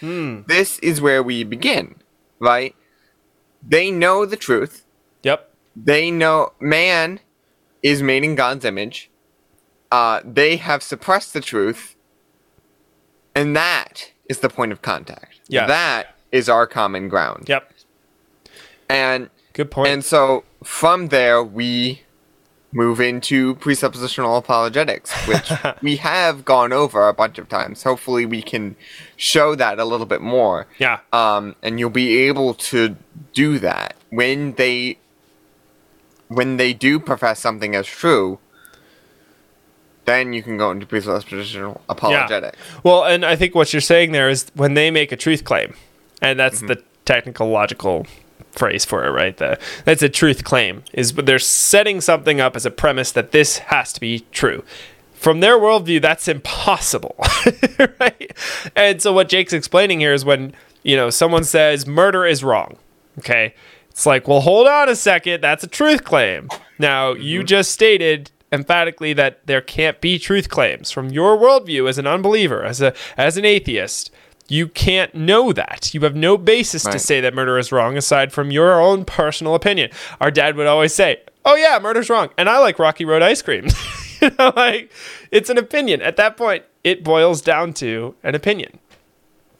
This 0.46 0.79
is 0.81 1.01
where 1.01 1.23
we 1.23 1.44
begin, 1.44 1.96
right? 2.38 2.75
They 3.66 3.90
know 3.90 4.25
the 4.25 4.37
truth. 4.37 4.87
yep. 5.23 5.53
They 5.77 6.11
know 6.11 6.53
man 6.61 7.20
is 7.83 8.03
made 8.03 8.25
in 8.25 8.35
God's 8.35 8.64
image. 8.64 9.11
Uh, 9.90 10.20
they 10.25 10.57
have 10.57 10.83
suppressed 10.83 11.33
the 11.35 11.40
truth, 11.40 11.96
and 13.35 13.55
that 13.57 14.12
is 14.29 14.40
the 14.40 14.49
point 14.49 14.73
of 14.73 14.83
contact. 14.83 15.40
Yeah. 15.49 15.66
That 15.66 16.16
is 16.33 16.49
our 16.49 16.66
common 16.66 17.09
ground. 17.09 17.45
Yep. 17.49 17.73
And 18.88 19.31
Good 19.53 19.71
point. 19.71 19.88
and 19.88 20.05
so 20.05 20.45
from 20.62 21.09
there 21.09 21.43
we 21.43 22.03
move 22.73 23.01
into 23.01 23.57
presuppositional 23.57 24.38
apologetics, 24.38 25.12
which 25.27 25.51
we 25.83 25.97
have 25.97 26.45
gone 26.45 26.73
over 26.73 27.09
a 27.09 27.12
bunch 27.12 27.37
of 27.38 27.49
times. 27.49 27.83
Hopefully 27.83 28.25
we 28.27 28.40
can 28.43 28.77
show 29.16 29.55
that 29.57 29.79
a 29.81 29.85
little 29.85 30.07
bit 30.07 30.21
more. 30.21 30.66
yeah. 30.79 31.01
Um, 31.12 31.57
and 31.62 31.81
you'll 31.81 31.90
be 31.90 32.19
able 32.29 32.55
to 32.55 32.97
do 33.33 33.59
that 33.59 33.95
when 34.11 34.53
they 34.53 34.99
when 36.29 36.59
they 36.59 36.73
do 36.73 37.01
profess 37.01 37.40
something 37.40 37.75
as 37.75 37.87
true. 37.87 38.38
Then 40.05 40.33
you 40.33 40.43
can 40.43 40.57
go 40.57 40.71
into 40.71 40.87
presuppositional 40.87 41.81
apologetics. 41.88 42.57
Well, 42.83 43.05
and 43.05 43.25
I 43.25 43.37
think 43.37 43.55
what 43.55 43.73
you're 43.73 43.81
saying 43.81 44.12
there 44.12 44.29
is 44.29 44.47
when 44.55 44.75
they 44.75 44.90
make 44.90 45.12
a 45.12 45.16
truth 45.16 45.45
claim, 45.45 45.75
and 46.21 46.39
that's 46.39 46.59
mm-hmm. 46.59 46.69
the 46.69 46.83
technical 47.05 47.49
logical 47.49 48.07
phrase 48.53 48.85
for 48.85 49.05
it, 49.05 49.11
right? 49.11 49.37
The, 49.37 49.59
that's 49.85 50.03
a 50.03 50.09
truth 50.09 50.45
claim 50.45 50.83
is 50.93 51.13
they're 51.13 51.39
setting 51.39 52.01
something 52.01 52.41
up 52.41 52.57
as 52.57 52.67
a 52.67 52.71
premise 52.71 53.13
that 53.13 53.33
this 53.33 53.59
has 53.59 53.93
to 53.95 54.01
be 54.01 54.21
true. 54.33 54.65
From 55.15 55.41
their 55.41 55.59
worldview, 55.59 56.01
that's 56.01 56.29
impossible, 56.29 57.15
right? 58.01 58.33
And 58.75 59.03
so 59.03 59.13
what 59.13 59.29
Jake's 59.29 59.53
explaining 59.53 60.01
here 60.01 60.15
is 60.15 60.25
when 60.25 60.55
you 60.83 60.97
know 60.97 61.11
someone 61.11 61.45
says 61.45 61.87
murder 61.87 62.25
is 62.25 62.43
wrong, 62.43 62.77
okay? 63.19 63.55
It's 63.91 64.07
like, 64.07 64.27
well, 64.27 64.41
hold 64.41 64.67
on 64.67 64.89
a 64.89 64.97
second, 64.97 65.43
that's 65.43 65.63
a 65.63 65.69
truth 65.69 66.05
claim. 66.05 66.49
Now 66.79 67.13
you 67.13 67.41
mm-hmm. 67.41 67.47
just 67.47 67.71
stated 67.71 68.31
emphatically 68.53 69.13
that 69.13 69.47
there 69.47 69.61
can't 69.61 70.01
be 70.01 70.19
truth 70.19 70.49
claims 70.49 70.91
from 70.91 71.11
your 71.11 71.37
worldview 71.37 71.89
as 71.89 71.99
an 71.99 72.07
unbeliever, 72.07 72.65
as 72.65 72.81
a 72.81 72.95
as 73.17 73.37
an 73.37 73.45
atheist. 73.45 74.11
You 74.51 74.67
can't 74.69 75.15
know 75.15 75.53
that. 75.53 75.95
You 75.95 76.01
have 76.01 76.17
no 76.17 76.37
basis 76.37 76.83
to 76.83 76.99
say 76.99 77.21
that 77.21 77.33
murder 77.35 77.57
is 77.57 77.71
wrong 77.71 77.97
aside 77.97 78.33
from 78.33 78.51
your 78.51 78.81
own 78.81 79.05
personal 79.05 79.55
opinion. 79.55 79.91
Our 80.21 80.31
dad 80.33 80.57
would 80.57 80.67
always 80.67 80.93
say, 80.93 81.21
"Oh 81.45 81.55
yeah, 81.55 81.79
murder's 81.81 82.11
wrong," 82.11 82.31
and 82.37 82.49
I 82.51 82.59
like 82.59 82.79
Rocky 82.79 83.05
Road 83.05 83.23
ice 83.23 83.43
cream. 83.43 83.69
you 84.21 84.31
know, 84.39 84.53
like 84.57 84.91
it's 85.31 85.51
an 85.51 85.57
opinion. 85.57 86.03
At 86.03 86.17
that 86.17 86.37
point, 86.37 86.65
it 86.83 87.05
boils 87.05 87.41
down 87.41 87.73
to 87.75 88.15
an 88.25 88.35
opinion. 88.35 88.81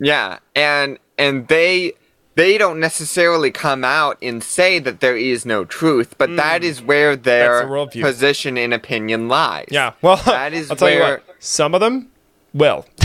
Yeah, 0.00 0.38
and 0.57 0.98
and 1.16 1.46
they 1.46 1.92
they 2.35 2.59
don't 2.59 2.81
necessarily 2.81 3.50
come 3.53 3.85
out 3.85 4.18
and 4.20 4.42
say 4.42 4.79
that 4.81 4.98
there 5.00 5.16
is 5.16 5.46
no 5.46 5.64
truth, 5.64 6.16
but 6.18 6.35
that 6.37 6.64
is 6.64 6.83
where 6.83 7.14
their 7.14 7.50
Mm. 7.50 7.53
That's 7.85 7.94
the 7.94 8.00
worldview. 8.00 8.03
position 8.03 8.57
in 8.59 8.72
opinion 8.72 9.29
lies. 9.29 9.68
Yeah. 9.70 9.92
Well, 10.03 10.16
That 10.26 10.53
is 10.53 10.70
I'll 10.70 10.76
tell 10.76 10.90
you 10.90 10.98
where- 11.00 11.22
what. 11.26 11.37
Some 11.38 11.74
of 11.74 11.81
them 11.81 12.09
will. 12.55 12.87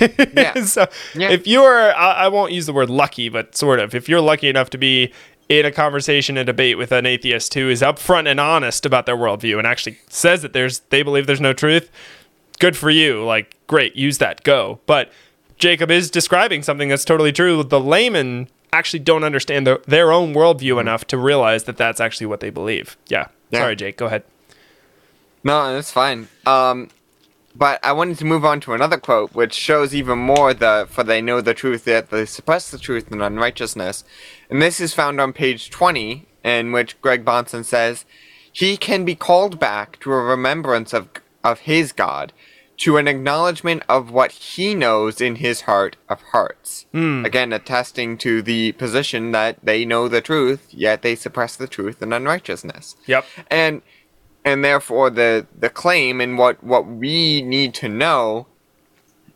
Yeah. 0.34 0.64
so 0.64 0.86
Yeah. 1.14 1.30
if 1.30 1.46
you 1.46 1.62
are, 1.62 1.92
I, 1.94 2.12
I 2.24 2.28
won't 2.28 2.52
use 2.52 2.66
the 2.66 2.72
word 2.72 2.90
lucky, 2.90 3.28
but 3.28 3.56
sort 3.56 3.80
of, 3.80 3.94
if 3.94 4.08
you're 4.08 4.20
lucky 4.20 4.48
enough 4.48 4.70
to 4.70 4.78
be 4.78 5.12
in 5.48 5.66
a 5.66 5.70
conversation, 5.70 6.38
and 6.38 6.46
debate 6.46 6.78
with 6.78 6.90
an 6.90 7.04
atheist 7.04 7.52
who 7.54 7.68
is 7.68 7.82
upfront 7.82 8.26
and 8.26 8.40
honest 8.40 8.86
about 8.86 9.04
their 9.04 9.16
worldview 9.16 9.58
and 9.58 9.66
actually 9.66 9.98
says 10.08 10.40
that 10.42 10.54
there's, 10.54 10.80
they 10.88 11.02
believe 11.02 11.26
there's 11.26 11.40
no 11.40 11.52
truth, 11.52 11.90
good 12.60 12.76
for 12.76 12.88
you. 12.88 13.22
Like, 13.24 13.54
great, 13.66 13.94
use 13.94 14.16
that, 14.18 14.42
go. 14.42 14.80
But 14.86 15.12
Jacob 15.58 15.90
is 15.90 16.10
describing 16.10 16.62
something 16.62 16.88
that's 16.88 17.04
totally 17.04 17.30
true. 17.30 17.62
The 17.62 17.78
laymen 17.78 18.48
actually 18.72 19.00
don't 19.00 19.22
understand 19.22 19.66
their, 19.66 19.78
their 19.86 20.12
own 20.12 20.32
worldview 20.34 20.80
enough 20.80 21.06
to 21.08 21.18
realize 21.18 21.64
that 21.64 21.76
that's 21.76 22.00
actually 22.00 22.26
what 22.26 22.40
they 22.40 22.50
believe. 22.50 22.96
Yeah. 23.08 23.26
Yeah. 23.50 23.60
Sorry, 23.60 23.76
Jake. 23.76 23.98
Go 23.98 24.06
ahead. 24.06 24.24
No, 25.44 25.74
that's 25.74 25.90
fine. 25.90 26.26
Um, 26.46 26.88
but 27.54 27.84
I 27.84 27.92
wanted 27.92 28.18
to 28.18 28.24
move 28.24 28.44
on 28.44 28.60
to 28.60 28.72
another 28.72 28.98
quote, 28.98 29.34
which 29.34 29.54
shows 29.54 29.94
even 29.94 30.18
more 30.18 30.54
the 30.54 30.86
for 30.90 31.04
they 31.04 31.20
know 31.20 31.40
the 31.40 31.54
truth 31.54 31.86
yet 31.86 32.10
they 32.10 32.26
suppress 32.26 32.70
the 32.70 32.78
truth 32.78 33.10
in 33.10 33.20
unrighteousness, 33.20 34.04
and 34.50 34.60
this 34.60 34.80
is 34.80 34.94
found 34.94 35.20
on 35.20 35.32
page 35.32 35.70
twenty, 35.70 36.26
in 36.42 36.72
which 36.72 37.00
Greg 37.00 37.24
Bahnsen 37.24 37.64
says, 37.64 38.04
"He 38.52 38.76
can 38.76 39.04
be 39.04 39.14
called 39.14 39.58
back 39.58 39.98
to 40.00 40.12
a 40.12 40.22
remembrance 40.22 40.92
of 40.92 41.08
of 41.42 41.60
his 41.60 41.92
God, 41.92 42.32
to 42.78 42.96
an 42.96 43.06
acknowledgement 43.06 43.82
of 43.88 44.10
what 44.10 44.32
he 44.32 44.74
knows 44.74 45.20
in 45.20 45.36
his 45.36 45.62
heart 45.62 45.96
of 46.08 46.20
hearts. 46.32 46.86
Hmm. 46.92 47.24
Again, 47.24 47.52
attesting 47.52 48.18
to 48.18 48.42
the 48.42 48.72
position 48.72 49.32
that 49.32 49.58
they 49.62 49.84
know 49.84 50.08
the 50.08 50.20
truth, 50.20 50.66
yet 50.70 51.02
they 51.02 51.14
suppress 51.14 51.56
the 51.56 51.68
truth 51.68 52.02
in 52.02 52.12
unrighteousness. 52.12 52.96
Yep. 53.06 53.26
And 53.50 53.82
and 54.44 54.64
therefore 54.64 55.10
the 55.10 55.46
the 55.58 55.70
claim 55.70 56.20
and 56.20 56.38
what 56.38 56.62
what 56.62 56.86
we 56.86 57.42
need 57.42 57.74
to 57.74 57.88
know 57.88 58.46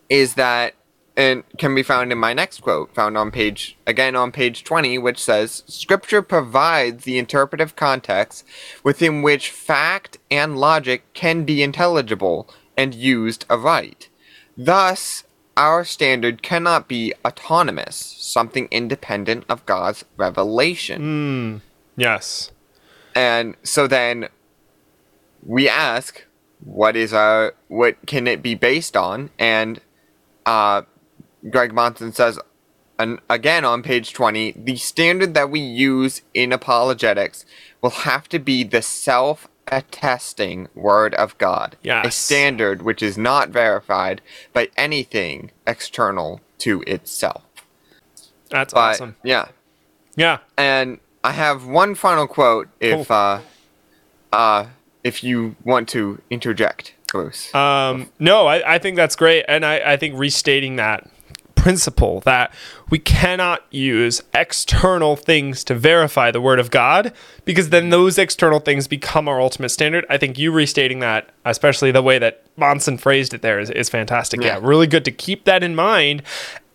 is 0.08 0.34
that 0.34 0.74
and 1.16 1.42
can 1.58 1.74
be 1.74 1.82
found 1.82 2.12
in 2.12 2.18
my 2.18 2.32
next 2.32 2.60
quote 2.60 2.94
found 2.94 3.16
on 3.18 3.30
page 3.30 3.76
again 3.86 4.14
on 4.14 4.30
page 4.30 4.62
20 4.64 4.98
which 4.98 5.18
says 5.22 5.64
scripture 5.66 6.22
provides 6.22 7.04
the 7.04 7.18
interpretive 7.18 7.74
context 7.74 8.44
within 8.84 9.22
which 9.22 9.50
fact 9.50 10.18
and 10.30 10.58
logic 10.58 11.02
can 11.14 11.44
be 11.44 11.62
intelligible 11.62 12.48
and 12.76 12.94
used 12.94 13.44
aright. 13.50 14.08
Thus 14.56 15.24
our 15.56 15.84
standard 15.84 16.40
cannot 16.42 16.86
be 16.86 17.12
autonomous 17.24 17.96
something 17.96 18.68
independent 18.70 19.44
of 19.48 19.66
god's 19.66 20.04
revelation. 20.16 21.00
Hmm. 21.00 21.56
Yes. 22.00 22.52
and 23.16 23.56
so 23.64 23.88
then 23.88 24.28
we 25.44 25.68
ask, 25.68 26.24
what 26.64 26.96
is 26.96 27.12
our, 27.12 27.54
what 27.68 27.96
can 28.06 28.26
it 28.26 28.42
be 28.42 28.54
based 28.54 28.96
on? 28.96 29.30
And 29.38 29.80
uh, 30.46 30.82
Greg 31.50 31.72
Bahnsen 31.72 32.14
says, 32.14 32.38
and 32.98 33.20
again 33.30 33.64
on 33.64 33.82
page 33.82 34.12
20, 34.12 34.52
the 34.56 34.76
standard 34.76 35.34
that 35.34 35.50
we 35.50 35.60
use 35.60 36.22
in 36.34 36.52
apologetics 36.52 37.44
will 37.80 37.90
have 37.90 38.28
to 38.30 38.38
be 38.40 38.64
the 38.64 38.82
self 38.82 39.46
attesting 39.70 40.66
word 40.74 41.14
of 41.14 41.36
God. 41.38 41.76
yes. 41.82 42.06
A 42.06 42.10
standard 42.10 42.82
which 42.82 43.02
is 43.02 43.16
not 43.18 43.50
verified 43.50 44.20
by 44.52 44.68
anything 44.76 45.50
external 45.66 46.40
to 46.58 46.82
itself. 46.86 47.42
That's 48.50 48.72
But, 48.74 48.80
awesome. 48.94 49.16
yeah. 49.22 49.48
Yeah. 50.16 50.38
And 50.56 50.98
I 51.22 51.32
have 51.32 51.66
one 51.66 51.94
final 51.94 52.26
quote 52.26 52.68
if 52.80 53.08
Cool. 53.08 53.16
uh 53.16 53.40
uh 54.32 54.66
if 55.04 55.22
you 55.24 55.56
want 55.64 55.88
to 55.90 56.20
interject, 56.30 56.94
Bruce. 57.08 57.54
Um, 57.54 58.10
no, 58.18 58.46
I, 58.46 58.74
I 58.74 58.78
think 58.78 58.96
that's 58.96 59.16
great. 59.16 59.44
And 59.48 59.64
I, 59.64 59.92
I 59.92 59.96
think 59.96 60.18
restating 60.18 60.76
that 60.76 61.08
principle 61.54 62.20
that 62.20 62.54
we 62.88 62.98
cannot 62.98 63.64
use 63.70 64.22
external 64.32 65.16
things 65.16 65.64
to 65.64 65.74
verify 65.74 66.30
the 66.30 66.40
word 66.40 66.60
of 66.60 66.70
God 66.70 67.12
because 67.44 67.70
then 67.70 67.90
those 67.90 68.16
external 68.16 68.60
things 68.60 68.86
become 68.86 69.28
our 69.28 69.40
ultimate 69.40 69.70
standard. 69.70 70.06
I 70.08 70.18
think 70.18 70.38
you 70.38 70.52
restating 70.52 71.00
that, 71.00 71.30
especially 71.44 71.90
the 71.90 72.02
way 72.02 72.18
that 72.20 72.44
Bahnsen 72.56 72.98
phrased 72.98 73.34
it 73.34 73.42
there, 73.42 73.58
is, 73.58 73.70
is 73.70 73.88
fantastic. 73.88 74.40
Yeah. 74.40 74.58
Yeah. 74.58 74.60
really 74.62 74.86
good 74.86 75.04
to 75.06 75.10
keep 75.10 75.44
that 75.44 75.62
in 75.62 75.74
mind 75.74 76.22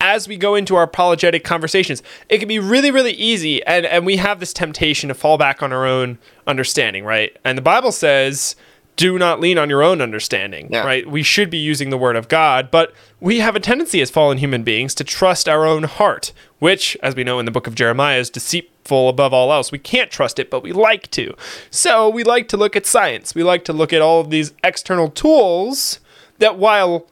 as 0.03 0.27
we 0.27 0.35
go 0.35 0.53
into 0.53 0.75
our 0.75 0.83
apologetic 0.83 1.45
conversations. 1.45 2.03
It 2.27 2.39
can 2.39 2.49
be 2.49 2.59
really, 2.59 2.91
really 2.91 3.13
easy, 3.13 3.63
and, 3.63 3.85
and 3.85 4.05
we 4.05 4.17
have 4.17 4.41
this 4.41 4.51
temptation 4.51 5.07
to 5.07 5.13
fall 5.15 5.37
back 5.37 5.63
on 5.63 5.71
our 5.71 5.85
own 5.85 6.19
understanding, 6.45 7.05
right? 7.05 7.35
And 7.45 7.57
the 7.57 7.61
Bible 7.61 7.93
says, 7.93 8.57
do 8.97 9.17
not 9.17 9.39
lean 9.39 9.57
on 9.57 9.69
your 9.69 9.81
own 9.81 10.01
understanding, 10.01 10.67
Yeah. 10.69 10.83
right? 10.83 11.09
We 11.09 11.23
should 11.23 11.49
be 11.49 11.57
using 11.57 11.89
the 11.89 11.97
word 11.97 12.17
of 12.17 12.27
God, 12.27 12.69
but 12.69 12.93
we 13.21 13.39
have 13.39 13.55
a 13.55 13.61
tendency 13.61 14.01
as 14.01 14.11
fallen 14.11 14.37
human 14.39 14.63
beings 14.63 14.93
to 14.95 15.05
trust 15.05 15.47
our 15.47 15.65
own 15.65 15.83
heart, 15.83 16.33
which, 16.59 16.97
as 17.01 17.15
we 17.15 17.23
know 17.23 17.39
in 17.39 17.45
the 17.45 17.51
book 17.51 17.65
of 17.65 17.73
Jeremiah, 17.73 18.19
is 18.19 18.29
deceitful 18.29 19.07
above 19.07 19.33
all 19.33 19.53
else. 19.53 19.71
We 19.71 19.79
can't 19.79 20.11
trust 20.11 20.37
it, 20.37 20.49
but 20.51 20.63
we 20.63 20.73
like 20.73 21.09
to. 21.11 21.33
So 21.71 22.09
we 22.09 22.25
like 22.25 22.49
to 22.49 22.57
look 22.57 22.75
at 22.75 22.85
science. 22.85 23.33
We 23.33 23.41
like 23.41 23.63
to 23.65 23.73
look 23.73 23.93
at 23.93 24.01
all 24.01 24.19
of 24.19 24.29
these 24.29 24.51
external 24.65 25.09
tools 25.09 26.01
that, 26.39 26.57
while 26.59 27.07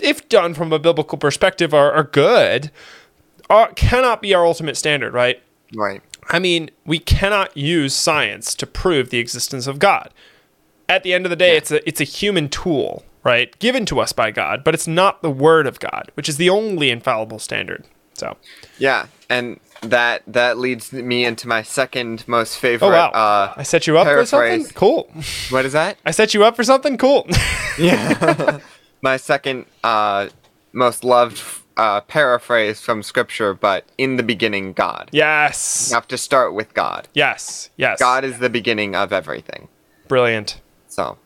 if 0.00 0.28
done 0.28 0.54
from 0.54 0.72
a 0.72 0.78
biblical 0.78 1.18
perspective, 1.18 1.72
are, 1.74 1.92
are 1.92 2.04
good, 2.04 2.70
are, 3.50 3.72
cannot 3.74 4.22
be 4.22 4.34
our 4.34 4.46
ultimate 4.46 4.76
standard, 4.76 5.12
right? 5.12 5.42
right. 5.74 6.02
I 6.28 6.38
mean, 6.38 6.70
we 6.84 6.98
cannot 6.98 7.56
use 7.56 7.94
science 7.94 8.54
to 8.56 8.66
prove 8.66 9.10
the 9.10 9.18
existence 9.18 9.66
of 9.66 9.78
God. 9.78 10.10
At 10.88 11.02
the 11.02 11.14
end 11.14 11.26
of 11.26 11.30
the 11.30 11.36
day, 11.36 11.56
it's 11.56 11.70
a 11.70 11.86
it's 11.88 12.00
a 12.00 12.04
human 12.04 12.48
tool, 12.48 13.04
right? 13.22 13.58
Given 13.58 13.86
to 13.86 14.00
us 14.00 14.12
by 14.12 14.30
God, 14.30 14.62
but 14.64 14.74
it's 14.74 14.86
not 14.86 15.22
the 15.22 15.30
word 15.30 15.66
of 15.66 15.80
God, 15.80 16.10
which 16.14 16.28
is 16.28 16.36
the 16.36 16.50
only 16.50 16.90
infallible 16.90 17.38
standard. 17.38 17.84
So, 18.12 18.36
Yeah, 18.78 19.06
and 19.28 19.60
that 19.80 20.22
that 20.26 20.58
leads 20.58 20.92
me 20.92 21.24
into 21.24 21.48
my 21.48 21.62
second 21.62 22.26
most 22.28 22.58
favorite 22.58 22.88
oh 22.88 22.90
wow, 22.90 23.10
uh 23.10 23.54
I 23.56 23.62
set 23.62 23.86
you 23.86 23.98
up 23.98 24.06
for 24.06 24.24
something. 24.26 24.66
Cool. 24.74 25.10
what 25.50 25.64
is 25.64 25.72
that? 25.72 25.98
I 26.04 26.10
set 26.10 26.34
you 26.34 26.44
up 26.44 26.56
for 26.56 26.64
something. 26.64 26.98
Cool. 26.98 27.26
My 29.04 29.18
second 29.18 29.66
uh 29.84 30.28
most 30.72 31.04
loved 31.04 31.42
uh 31.76 32.00
paraphrase 32.00 32.80
from 32.80 33.02
scripture, 33.02 33.52
but 33.52 33.84
in 33.98 34.16
the 34.16 34.22
beginning 34.22 34.72
God. 34.72 35.10
yes. 35.12 35.88
You 35.90 35.94
have 35.96 36.08
to 36.08 36.16
start 36.18 36.54
with 36.54 36.72
God. 36.72 37.02
Yes. 37.12 37.68
Yes. 37.76 37.98
God 37.98 38.24
is 38.24 38.38
the 38.38 38.48
beginning 38.48 38.96
of 38.96 39.12
everything. 39.12 39.68
Brilliant. 40.08 40.60
So, 40.88 41.18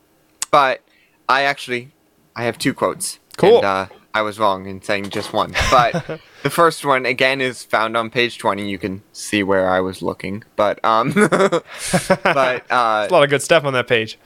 but 0.51 0.81
I 1.29 1.43
actually 1.43 1.91
I 2.35 2.43
have 2.43 2.57
two 2.57 2.73
quotes. 2.73 3.19
Cool. 3.37 3.57
And, 3.57 3.65
uh, 3.65 3.85
I 4.13 4.23
was 4.23 4.39
wrong 4.39 4.65
in 4.65 4.81
saying 4.81 5.11
just 5.11 5.31
one, 5.33 5.53
but 5.71 6.19
the 6.43 6.49
first 6.49 6.83
one 6.83 7.05
again 7.05 7.39
is 7.41 7.63
found 7.63 7.95
on 7.95 8.09
page 8.09 8.39
twenty. 8.39 8.67
You 8.69 8.79
can 8.79 9.03
see 9.13 9.41
where 9.43 9.69
I 9.69 9.79
was 9.79 10.01
looking, 10.01 10.43
but 10.57 10.83
um, 10.83 11.13
but 11.13 12.65
uh, 12.71 13.07
A 13.09 13.13
lot 13.15 13.23
of 13.23 13.29
good 13.29 13.43
stuff 13.43 13.63
on 13.63 13.73
that 13.73 13.87
page. 13.87 14.17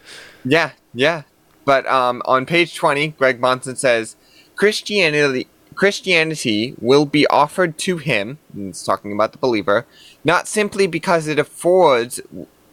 yeah, 0.45 0.71
yeah. 0.93 1.23
But 1.65 1.85
um, 1.87 2.21
on 2.25 2.45
page 2.45 2.75
twenty, 2.75 3.09
Greg 3.09 3.39
Bahnsen 3.39 3.77
says 3.77 4.15
Christianity 4.55 5.47
Christianity 5.75 6.75
will 6.79 7.05
be 7.05 7.25
offered 7.27 7.77
to 7.79 7.97
him. 7.97 8.37
and 8.53 8.69
It's 8.69 8.83
talking 8.83 9.11
about 9.11 9.31
the 9.31 9.37
believer, 9.37 9.85
not 10.23 10.47
simply 10.47 10.87
because 10.87 11.27
it 11.27 11.39
affords 11.39 12.21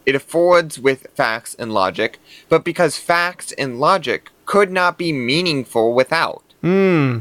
it 0.05 0.15
affords 0.15 0.79
with 0.79 1.07
facts 1.13 1.55
and 1.59 1.73
logic, 1.73 2.19
but 2.49 2.63
because 2.63 2.97
facts 2.97 3.51
and 3.53 3.79
logic 3.79 4.31
could 4.45 4.71
not 4.71 4.97
be 4.97 5.13
meaningful 5.13 5.93
without. 5.93 6.43
Hmm. 6.61 7.19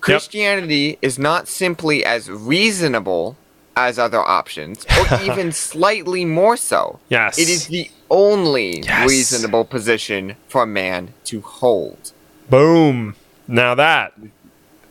Christianity 0.00 0.98
is 1.00 1.18
not 1.18 1.48
simply 1.48 2.04
as 2.04 2.30
reasonable 2.30 3.36
as 3.76 3.98
other 3.98 4.20
options, 4.20 4.86
or 4.98 5.20
even 5.22 5.52
slightly 5.52 6.24
more 6.24 6.56
so. 6.56 7.00
Yes. 7.08 7.38
It 7.38 7.48
is 7.48 7.66
the 7.68 7.90
only 8.14 8.80
Yes. 8.80 9.10
reasonable 9.10 9.64
position 9.64 10.36
for 10.48 10.64
man 10.64 11.12
to 11.24 11.40
hold. 11.40 12.12
Boom. 12.48 13.16
Now 13.48 13.74
that 13.74 14.12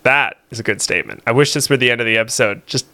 that 0.03 0.35
is 0.51 0.59
a 0.59 0.63
good 0.63 0.81
statement. 0.81 1.23
I 1.25 1.31
wish 1.31 1.53
this 1.53 1.69
were 1.69 1.77
the 1.77 1.89
end 1.89 2.01
of 2.01 2.05
the 2.07 2.17
episode. 2.17 2.67
Just 2.67 2.85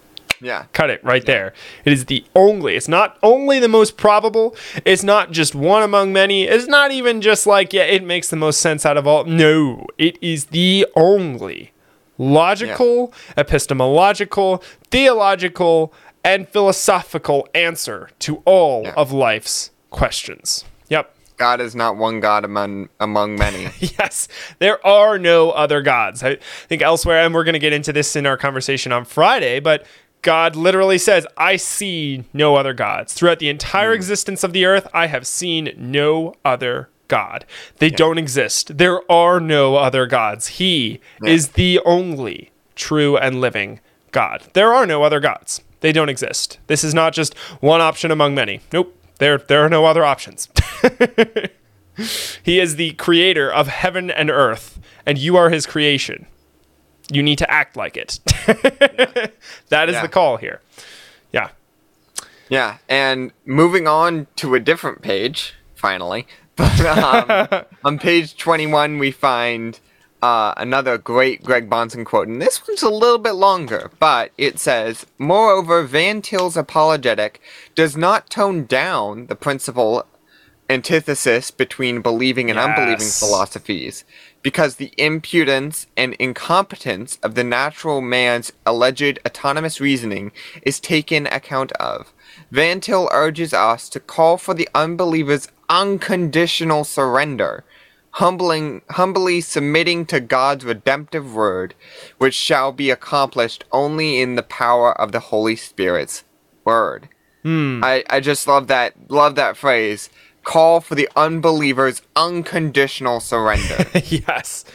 Yeah. 0.42 0.66
cut 0.74 0.90
it 0.92 1.04
right 1.04 1.26
there. 1.26 1.54
It 1.84 1.92
is 1.92 2.06
the 2.06 2.24
only. 2.36 2.76
It's 2.76 2.88
not 2.88 3.18
only 3.24 3.60
the 3.60 3.68
most 3.68 3.98
probable. 3.98 4.56
It's 4.86 5.04
not 5.04 5.32
just 5.32 5.56
one 5.56 5.82
among 5.84 6.14
many. 6.14 6.44
It's 6.44 6.68
not 6.68 6.92
even 6.92 7.20
just 7.22 7.48
like 7.48 7.74
yeah, 7.74 7.84
it 7.84 8.04
makes 8.04 8.30
the 8.30 8.36
most 8.38 8.62
sense 8.62 8.86
out 8.86 8.96
of 8.96 9.08
all. 9.08 9.26
No, 9.26 9.86
it 9.98 10.18
is 10.22 10.46
the 10.46 10.86
only 10.96 11.72
logical, 12.20 13.12
epistemological, 13.36 14.64
theological, 14.92 15.92
and 16.24 16.48
philosophical 16.48 17.48
answer 17.56 18.10
to 18.20 18.42
all 18.46 18.84
Yeah. 18.84 18.94
of 18.98 19.12
life's 19.12 19.72
questions. 19.90 20.66
Yep. 20.90 21.16
God 21.38 21.62
is 21.62 21.74
not 21.74 21.96
one 21.96 22.20
God 22.20 22.44
among 22.44 22.90
among 23.00 23.36
many. 23.36 23.70
Yes, 23.80 24.28
there 24.60 24.86
are 24.86 25.18
no 25.18 25.52
other 25.52 25.82
gods. 25.82 26.24
I 26.24 26.38
think 26.68 26.82
elsewhere, 26.82 27.24
and 27.24 27.34
we're 27.34 27.44
going 27.44 27.54
to 27.54 27.60
get 27.60 27.74
into 27.74 27.94
this 27.94 28.16
in 28.16 28.26
our 28.26 28.38
conversation 28.38 28.92
on 28.92 29.06
Friday, 29.06 29.60
but 29.60 29.86
God 30.22 30.56
literally 30.56 30.98
says, 30.98 31.26
I 31.38 31.56
see 31.56 32.26
no 32.34 32.56
other 32.56 32.74
gods. 32.74 33.14
Throughout 33.14 33.40
the 33.40 33.50
entire 33.50 33.92
hmm. 33.92 33.96
existence 33.96 34.44
of 34.44 34.54
the 34.54 34.66
earth, 34.66 34.88
I 34.94 35.08
have 35.08 35.26
seen 35.26 35.74
no 35.78 36.36
other 36.44 36.90
God. 37.08 37.46
They 37.78 37.90
don't 37.90 38.18
exist. 38.18 38.78
There 38.78 39.10
are 39.12 39.40
no 39.40 39.76
other 39.76 40.06
gods. 40.06 40.48
He 40.48 41.00
is 41.26 41.50
the 41.50 41.80
only 41.86 42.52
true 42.76 43.18
and 43.18 43.42
living 43.42 43.80
God. 44.12 44.44
There 44.54 44.74
are 44.74 44.86
no 44.86 45.04
other 45.04 45.20
gods. 45.20 45.62
They 45.82 45.92
don't 45.92 46.10
exist. 46.10 46.60
This 46.68 46.84
is 46.84 46.94
not 46.94 47.14
just 47.14 47.38
one 47.62 47.82
option 47.82 48.12
among 48.12 48.36
many. 48.36 48.62
Nope. 48.72 48.96
There, 49.20 49.38
there 49.38 49.64
are 49.64 49.70
no 49.70 49.86
other 49.86 50.04
options. 50.04 50.50
He 52.44 52.60
is 52.62 52.78
the 52.78 52.94
creator 52.94 53.52
of 53.52 53.68
heaven 53.68 54.10
and 54.10 54.30
earth, 54.32 54.80
and 55.06 55.18
you 55.18 55.36
are 55.36 55.50
his 55.50 55.66
creation. 55.66 56.28
You 57.12 57.22
need 57.22 57.38
to 57.40 57.52
act 57.52 57.76
like 57.76 57.98
it. 57.98 58.20
that 59.68 59.90
is 59.90 59.96
Yeah. 59.96 60.02
the 60.02 60.08
call 60.08 60.38
here. 60.38 60.62
Yeah. 61.34 61.50
yeah, 62.48 62.78
and 62.88 63.34
moving 63.46 63.86
on 63.86 64.28
to 64.38 64.56
a 64.56 64.60
different 64.62 65.02
page, 65.02 65.56
finally. 65.76 66.26
But 66.56 66.80
um, 66.82 67.66
on 67.86 68.00
page 68.00 68.38
21, 68.38 68.98
we 68.98 69.12
find 69.12 69.80
uh, 70.22 70.54
another 70.58 70.98
great 70.98 71.44
Greg 71.44 71.70
Bahnsen 71.70 72.06
quote, 72.06 72.28
and 72.28 72.42
this 72.42 72.68
one's 72.68 72.84
a 72.84 72.90
little 72.90 73.18
bit 73.18 73.34
longer, 73.34 73.92
but 74.00 74.32
it 74.38 74.60
says, 74.60 75.06
Moreover, 75.18 75.84
Van 75.84 76.22
Til's 76.22 76.58
apologetic 76.58 77.42
does 77.76 77.96
not 77.96 78.30
tone 78.30 78.66
down 78.66 79.28
the 79.28 79.36
principle 79.36 80.06
antithesis 80.70 81.50
between 81.50 82.02
believing 82.02 82.50
and 82.50 82.60
unbelieving 82.60 83.08
philosophies 83.08 84.04
because 84.42 84.76
the 84.76 84.94
impudence 84.98 85.88
and 85.98 86.14
incompetence 86.16 87.18
of 87.24 87.36
the 87.36 87.44
natural 87.44 88.02
man's 88.02 88.52
alleged 88.66 89.20
autonomous 89.26 89.82
reasoning 89.82 90.32
is 90.62 90.80
taken 90.80 91.26
account 91.28 91.72
of. 91.74 92.14
Van 92.52 92.80
Til 92.80 93.10
urges 93.12 93.54
us 93.54 93.90
to 93.90 94.00
call 94.00 94.38
for 94.38 94.54
the 94.54 94.70
unbeliever's 94.76 95.50
unconditional 95.70 96.84
surrender, 96.84 97.64
humbling, 98.12 98.82
humbly 98.90 99.42
submitting 99.42 100.06
to 100.08 100.20
God's 100.20 100.66
redemptive 100.66 101.34
word, 101.34 101.76
which 102.18 102.34
shall 102.34 102.72
be 102.72 102.90
accomplished 102.90 103.64
only 103.72 104.20
in 104.20 104.36
the 104.36 104.44
power 104.44 105.00
of 105.00 105.12
the 105.12 105.20
Holy 105.20 105.56
Spirit's 105.56 106.24
word. 106.66 107.10
Hmm. 107.44 107.82
I, 107.84 108.04
I 108.10 108.20
just 108.20 108.48
love 108.48 108.68
that 108.68 108.94
love 109.10 109.36
that 109.36 109.56
phrase. 109.56 110.10
Call 110.44 110.82
for 110.82 110.96
the 110.96 111.10
unbeliever's 111.16 112.02
unconditional 112.16 113.20
surrender. 113.20 113.86
yes. 114.06 114.66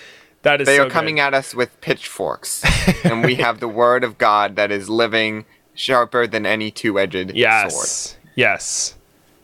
That 0.43 0.61
is 0.61 0.67
they 0.67 0.77
so 0.77 0.87
are 0.87 0.91
coming 0.91 1.17
good. 1.17 1.23
at 1.23 1.35
us 1.35 1.55
with 1.55 1.81
pitchforks, 1.81 2.63
and 3.05 3.25
we 3.25 3.37
have 3.37 3.61
the 3.61 3.69
word 3.69 4.05
of 4.05 4.19
God 4.19 4.57
that 4.57 4.71
is 4.71 4.91
living, 4.91 5.47
sharper 5.73 6.27
than 6.27 6.45
any 6.45 6.71
two-edged 6.71 7.31
sword. 7.31 7.37
Yes. 7.37 8.19
Yes. 8.35 8.95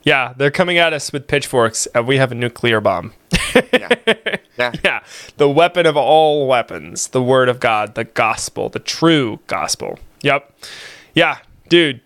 Yeah, 0.03 0.33
they're 0.37 0.51
coming 0.51 0.79
at 0.79 0.93
us 0.93 1.13
with 1.13 1.27
pitchforks, 1.27 1.87
and 1.95 2.07
we 2.07 2.17
have 2.17 2.33
a 2.33 2.35
nuclear 2.35 2.81
bomb. 2.81 3.13
Yeah. 3.73 3.89
Yeah. 4.59 4.73
Yeah, 4.85 5.01
the 5.39 5.49
weapon 5.49 5.87
of 5.87 5.97
all 5.97 6.47
weapons, 6.47 7.09
the 7.09 7.23
word 7.23 7.49
of 7.49 7.61
God, 7.61 7.95
the 7.95 8.05
gospel, 8.05 8.69
the 8.69 8.79
true 8.79 9.41
gospel. 9.47 9.99
Yep. 10.21 10.55
Yeah, 11.15 11.39
dude, 11.71 12.03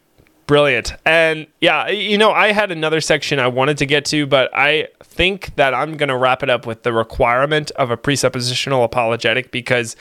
brilliant. 0.46 0.94
And 1.04 1.46
yeah, 1.60 1.88
you 1.88 2.18
know, 2.18 2.30
I 2.30 2.52
had 2.52 2.70
another 2.70 3.00
section 3.00 3.38
I 3.38 3.46
wanted 3.46 3.78
to 3.78 3.86
get 3.86 4.04
to, 4.06 4.26
but 4.26 4.50
I 4.54 4.88
think 5.02 5.54
that 5.56 5.74
I'm 5.74 5.96
going 5.96 6.08
to 6.08 6.16
wrap 6.16 6.42
it 6.42 6.50
up 6.50 6.66
with 6.66 6.82
the 6.82 6.92
requirement 6.92 7.70
of 7.72 7.90
a 7.90 7.96
presuppositional 7.96 8.84
apologetic 8.84 9.50
because 9.50 9.96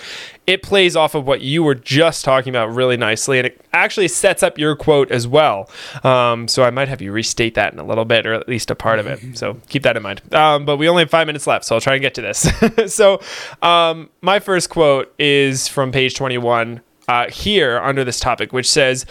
it 0.45 0.61
plays 0.61 0.95
off 0.95 1.15
of 1.15 1.25
what 1.25 1.41
you 1.41 1.63
were 1.63 1.75
just 1.75 2.25
talking 2.25 2.49
about 2.49 2.73
really 2.73 2.97
nicely 2.97 3.37
and 3.37 3.47
it 3.47 3.65
actually 3.73 4.07
sets 4.07 4.43
up 4.43 4.57
your 4.57 4.75
quote 4.75 5.11
as 5.11 5.27
well. 5.27 5.69
Um, 6.03 6.47
so 6.47 6.63
I 6.63 6.69
might 6.69 6.87
have 6.87 7.01
you 7.01 7.11
restate 7.11 7.55
that 7.55 7.73
in 7.73 7.79
a 7.79 7.85
little 7.85 8.05
bit 8.05 8.25
or 8.25 8.33
at 8.33 8.47
least 8.47 8.71
a 8.71 8.75
part 8.75 8.99
of 8.99 9.07
it. 9.07 9.19
So 9.33 9.59
keep 9.67 9.83
that 9.83 9.97
in 9.97 10.03
mind. 10.03 10.21
Um, 10.33 10.63
but 10.63 10.77
we 10.77 10.87
only 10.87 11.01
have 11.01 11.09
five 11.09 11.25
minutes 11.27 11.47
left, 11.47 11.65
so 11.65 11.75
I'll 11.75 11.81
try 11.81 11.93
and 11.93 12.01
get 12.01 12.13
to 12.15 12.21
this. 12.21 12.47
so 12.93 13.19
um, 13.61 14.09
my 14.21 14.39
first 14.39 14.69
quote 14.69 15.13
is 15.17 15.67
from 15.67 15.91
page 15.91 16.13
21 16.15 16.81
uh, 17.07 17.29
here 17.29 17.79
under 17.79 18.03
this 18.03 18.19
topic, 18.19 18.53
which 18.53 18.69
says, 18.69 19.05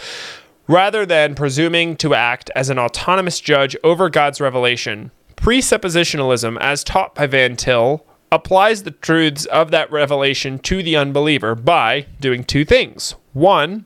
Rather 0.67 1.05
than 1.05 1.35
presuming 1.35 1.97
to 1.97 2.13
act 2.13 2.49
as 2.55 2.69
an 2.69 2.79
autonomous 2.79 3.41
judge 3.41 3.75
over 3.83 4.09
God's 4.09 4.39
revelation, 4.39 5.11
presuppositionalism, 5.35 6.57
as 6.61 6.83
taught 6.85 7.15
by 7.15 7.27
Van 7.27 7.57
Til, 7.57 8.05
applies 8.31 8.83
the 8.83 8.91
truths 8.91 9.45
of 9.47 9.71
that 9.71 9.91
revelation 9.91 10.57
to 10.59 10.81
the 10.81 10.95
unbeliever 10.95 11.53
by 11.53 12.07
doing 12.19 12.43
two 12.43 12.63
things. 12.63 13.15
One, 13.33 13.85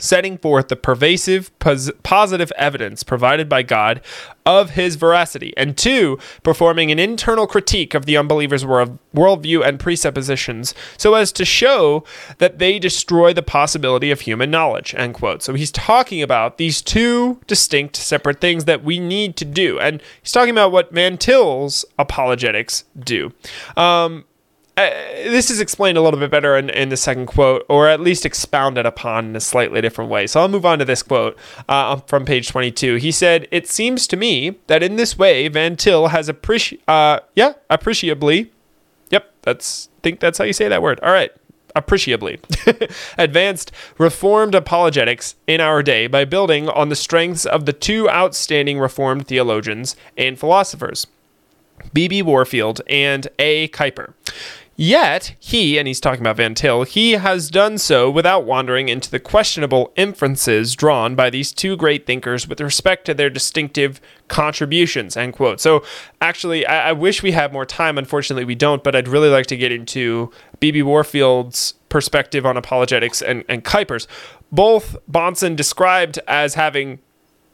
setting 0.00 0.38
forth 0.38 0.68
the 0.68 0.76
pervasive 0.76 1.56
pos- 1.58 1.90
positive 2.02 2.52
evidence 2.56 3.02
provided 3.02 3.48
by 3.48 3.62
God 3.62 4.00
of 4.44 4.70
his 4.70 4.96
veracity, 4.96 5.52
and 5.56 5.76
two, 5.76 6.18
performing 6.42 6.90
an 6.90 6.98
internal 6.98 7.46
critique 7.46 7.94
of 7.94 8.06
the 8.06 8.16
unbeliever's 8.16 8.64
world- 8.66 8.98
worldview 9.14 9.64
and 9.64 9.78
presuppositions 9.78 10.74
so 10.96 11.14
as 11.14 11.30
to 11.30 11.44
show 11.44 12.02
that 12.38 12.58
they 12.58 12.78
destroy 12.78 13.32
the 13.32 13.42
possibility 13.42 14.10
of 14.10 14.22
human 14.22 14.50
knowledge. 14.50 14.94
End 14.96 15.14
quote. 15.14 15.42
So 15.42 15.54
he's 15.54 15.70
talking 15.70 16.22
about 16.22 16.58
these 16.58 16.82
two 16.82 17.40
distinct, 17.46 17.96
separate 17.96 18.40
things 18.40 18.64
that 18.64 18.82
we 18.82 18.98
need 18.98 19.36
to 19.36 19.44
do, 19.44 19.78
and 19.78 20.02
he's 20.22 20.32
talking 20.32 20.50
about 20.50 20.72
what 20.72 20.92
Van 20.92 21.18
Til's 21.18 21.84
apologetics 21.98 22.84
do. 22.98 23.32
Um, 23.76 24.24
uh, 24.88 25.30
this 25.30 25.50
is 25.50 25.60
explained 25.60 25.98
a 25.98 26.02
little 26.02 26.20
bit 26.20 26.30
better 26.30 26.56
in, 26.56 26.70
in 26.70 26.88
the 26.88 26.96
second 26.96 27.26
quote, 27.26 27.64
or 27.68 27.88
at 27.88 28.00
least 28.00 28.26
expounded 28.26 28.86
upon 28.86 29.26
in 29.26 29.36
a 29.36 29.40
slightly 29.40 29.80
different 29.80 30.10
way. 30.10 30.26
So 30.26 30.40
I'll 30.40 30.48
move 30.48 30.66
on 30.66 30.78
to 30.78 30.84
this 30.84 31.02
quote 31.02 31.38
uh, 31.68 31.96
from 31.96 32.24
page 32.24 32.48
22. 32.48 32.96
He 32.96 33.12
said, 33.12 33.48
It 33.50 33.66
seems 33.66 34.06
to 34.08 34.16
me 34.16 34.58
that 34.66 34.82
in 34.82 34.96
this 34.96 35.18
way, 35.18 35.48
Van 35.48 35.76
Til 35.76 36.08
has 36.08 36.28
appreci- 36.28 36.80
uh, 36.88 37.20
yeah, 37.34 37.54
appreciably, 37.68 38.52
yep, 39.10 39.32
that's, 39.42 39.88
think 40.02 40.20
that's 40.20 40.38
how 40.38 40.44
you 40.44 40.52
say 40.52 40.68
that 40.68 40.82
word. 40.82 41.00
All 41.00 41.12
right. 41.12 41.32
Appreciably 41.76 42.40
advanced 43.18 43.70
Reformed 43.96 44.56
apologetics 44.56 45.36
in 45.46 45.60
our 45.60 45.84
day 45.84 46.08
by 46.08 46.24
building 46.24 46.68
on 46.68 46.88
the 46.88 46.96
strengths 46.96 47.46
of 47.46 47.64
the 47.64 47.72
two 47.72 48.10
outstanding 48.10 48.80
Reformed 48.80 49.28
theologians 49.28 49.94
and 50.16 50.36
philosophers. 50.36 51.06
B.B. 51.92 52.22
Warfield 52.22 52.80
and 52.88 53.28
A. 53.38 53.68
Kuyper. 53.68 54.12
Yet, 54.82 55.34
he, 55.38 55.78
and 55.78 55.86
he's 55.86 56.00
talking 56.00 56.22
about 56.22 56.38
Van 56.38 56.54
Til, 56.54 56.84
he 56.84 57.12
has 57.12 57.50
done 57.50 57.76
so 57.76 58.10
without 58.10 58.46
wandering 58.46 58.88
into 58.88 59.10
the 59.10 59.20
questionable 59.20 59.92
inferences 59.94 60.74
drawn 60.74 61.14
by 61.14 61.28
these 61.28 61.52
two 61.52 61.76
great 61.76 62.06
thinkers 62.06 62.48
with 62.48 62.62
respect 62.62 63.04
to 63.04 63.12
their 63.12 63.28
distinctive 63.28 64.00
contributions, 64.28 65.18
end 65.18 65.34
quote. 65.34 65.60
So, 65.60 65.84
actually, 66.22 66.64
I, 66.64 66.88
I 66.88 66.92
wish 66.92 67.22
we 67.22 67.32
had 67.32 67.52
more 67.52 67.66
time. 67.66 67.98
Unfortunately, 67.98 68.46
we 68.46 68.54
don't, 68.54 68.82
but 68.82 68.96
I'd 68.96 69.06
really 69.06 69.28
like 69.28 69.44
to 69.48 69.56
get 69.58 69.70
into 69.70 70.32
B.B. 70.60 70.82
Warfield's 70.82 71.74
perspective 71.90 72.46
on 72.46 72.56
apologetics 72.56 73.20
and, 73.20 73.44
and 73.50 73.62
Kuyper's. 73.62 74.08
Both 74.50 74.96
Bahnsen 75.12 75.56
described 75.56 76.18
as 76.26 76.54
having 76.54 77.00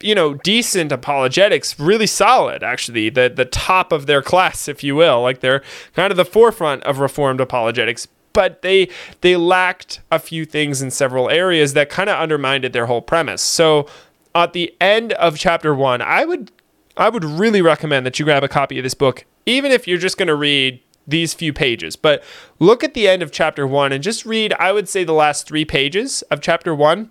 you 0.01 0.15
know, 0.15 0.35
decent 0.35 0.93
apologetics, 0.93 1.79
really 1.81 2.07
solid, 2.07 2.63
actually, 2.63 3.09
the 3.09 3.33
the 3.35 3.45
top 3.45 3.93
of 3.93 4.07
their 4.07 4.23
class, 4.23 4.69
if 4.69 4.85
you 4.85 4.95
will. 4.95 5.23
Like 5.23 5.41
they're 5.41 5.63
kind 5.95 6.11
of 6.11 6.17
the 6.17 6.25
forefront 6.25 6.83
of 6.85 6.99
reformed 6.99 7.41
apologetics, 7.41 8.07
but 8.33 8.63
they 8.63 8.89
they 9.23 9.37
lacked 9.37 10.01
a 10.11 10.19
few 10.19 10.45
things 10.45 10.83
in 10.83 10.91
several 10.91 11.31
areas 11.31 11.73
that 11.73 11.89
kind 11.89 12.11
of 12.11 12.19
undermined 12.19 12.65
their 12.65 12.87
whole 12.87 13.03
premise. 13.03 13.43
So 13.43 13.89
at 14.35 14.53
the 14.53 14.75
end 14.81 15.13
of 15.15 15.39
chapter 15.39 15.75
one, 15.75 16.03
I 16.03 16.25
would 16.25 16.53
I 16.97 17.09
would 17.09 17.25
really 17.25 17.63
recommend 17.63 18.05
that 18.07 18.19
you 18.19 18.25
grab 18.25 18.45
a 18.45 18.49
copy 18.49 18.79
of 18.79 18.85
this 18.85 18.95
book, 18.95 19.25
even 19.47 19.73
if 19.73 19.89
you're 19.89 19.99
just 19.99 20.19
going 20.19 20.29
to 20.29 20.35
read 20.35 20.81
these 21.07 21.33
few 21.33 21.53
pages. 21.53 21.97
But 21.97 22.23
look 22.59 22.85
at 22.85 22.95
the 22.95 23.09
end 23.09 23.23
of 23.23 23.31
chapter 23.31 23.67
one 23.67 23.93
and 23.93 24.03
just 24.03 24.27
read, 24.27 24.53
I 24.55 24.73
would 24.73 24.89
say, 24.89 25.05
the 25.05 25.13
last 25.13 25.47
three 25.47 25.65
pages 25.65 26.23
of 26.23 26.41
chapter 26.41 26.75
one 26.75 27.11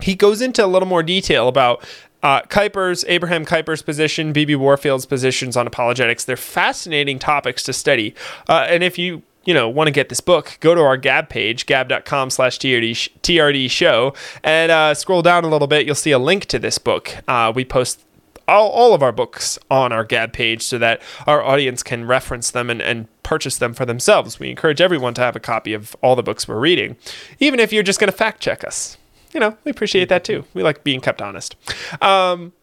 he 0.00 0.14
goes 0.14 0.42
into 0.42 0.64
a 0.64 0.66
little 0.66 0.88
more 0.88 1.02
detail 1.02 1.48
about 1.48 1.86
uh, 2.22 2.42
Kuyper's, 2.42 3.04
Abraham 3.08 3.44
Kuyper's 3.44 3.82
position, 3.82 4.32
B.B. 4.32 4.56
Warfield's 4.56 5.06
positions 5.06 5.56
on 5.56 5.66
apologetics. 5.66 6.24
They're 6.24 6.36
fascinating 6.36 7.18
topics 7.18 7.62
to 7.64 7.72
study. 7.72 8.14
Uh, 8.48 8.66
and 8.68 8.82
if 8.82 8.98
you 8.98 9.22
you 9.44 9.54
know 9.54 9.68
want 9.68 9.86
to 9.86 9.92
get 9.92 10.08
this 10.08 10.20
book 10.20 10.58
go 10.60 10.74
to 10.74 10.80
our 10.80 10.96
gab 10.96 11.28
page 11.28 11.66
gab.com 11.66 12.30
slash 12.30 12.58
TRD 12.58 13.70
show 13.70 14.12
and 14.42 14.72
uh, 14.72 14.92
scroll 14.92 15.22
down 15.22 15.44
a 15.44 15.48
little 15.48 15.68
bit 15.68 15.86
you'll 15.86 15.94
see 15.94 16.10
a 16.10 16.18
link 16.18 16.46
to 16.46 16.58
this 16.58 16.78
book 16.78 17.16
uh, 17.28 17.52
we 17.54 17.64
post 17.64 18.04
all, 18.48 18.68
all 18.70 18.94
of 18.94 19.02
our 19.02 19.12
books 19.12 19.58
on 19.70 19.92
our 19.92 20.04
gab 20.04 20.32
page 20.32 20.62
so 20.62 20.78
that 20.78 21.00
our 21.26 21.42
audience 21.42 21.82
can 21.82 22.04
reference 22.06 22.50
them 22.50 22.70
and, 22.70 22.82
and 22.82 23.06
purchase 23.22 23.58
them 23.58 23.72
for 23.72 23.86
themselves 23.86 24.38
we 24.38 24.50
encourage 24.50 24.80
everyone 24.80 25.14
to 25.14 25.20
have 25.20 25.36
a 25.36 25.40
copy 25.40 25.72
of 25.72 25.96
all 26.02 26.16
the 26.16 26.22
books 26.22 26.46
we're 26.48 26.58
reading 26.58 26.96
even 27.38 27.60
if 27.60 27.72
you're 27.72 27.82
just 27.82 28.00
going 28.00 28.10
to 28.10 28.16
fact 28.16 28.40
check 28.40 28.64
us 28.64 28.98
you 29.36 29.40
know, 29.40 29.54
we 29.64 29.70
appreciate 29.70 30.08
that 30.08 30.24
too. 30.24 30.46
We 30.54 30.62
like 30.62 30.82
being 30.82 31.02
kept 31.02 31.20
honest. 31.20 31.56
Um, 32.00 32.54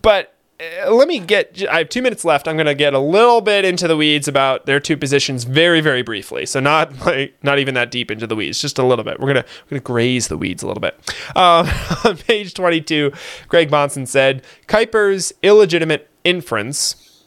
but 0.00 0.34
uh, 0.58 0.90
let 0.90 1.06
me 1.06 1.18
get, 1.18 1.62
I 1.70 1.76
have 1.76 1.90
two 1.90 2.00
minutes 2.00 2.24
left. 2.24 2.48
I'm 2.48 2.56
going 2.56 2.64
to 2.64 2.74
get 2.74 2.94
a 2.94 2.98
little 2.98 3.42
bit 3.42 3.66
into 3.66 3.86
the 3.86 3.98
weeds 3.98 4.28
about 4.28 4.64
their 4.64 4.80
two 4.80 4.96
positions 4.96 5.44
very, 5.44 5.82
very 5.82 6.00
briefly. 6.00 6.46
So 6.46 6.58
not 6.58 6.98
like, 7.06 7.36
not 7.42 7.58
even 7.58 7.74
that 7.74 7.90
deep 7.90 8.10
into 8.10 8.26
the 8.26 8.34
weeds, 8.34 8.62
just 8.62 8.78
a 8.78 8.82
little 8.82 9.04
bit. 9.04 9.20
We're 9.20 9.34
going 9.34 9.44
to, 9.44 9.50
we're 9.66 9.70
going 9.72 9.82
to 9.82 9.84
graze 9.84 10.28
the 10.28 10.38
weeds 10.38 10.62
a 10.62 10.66
little 10.66 10.80
bit. 10.80 10.94
Um, 11.36 11.68
on 12.06 12.16
page 12.16 12.54
22, 12.54 13.12
Greg 13.48 13.70
Bahnsen 13.70 14.08
said, 14.08 14.42
Kuyper's 14.68 15.34
illegitimate 15.42 16.08
inference 16.24 17.26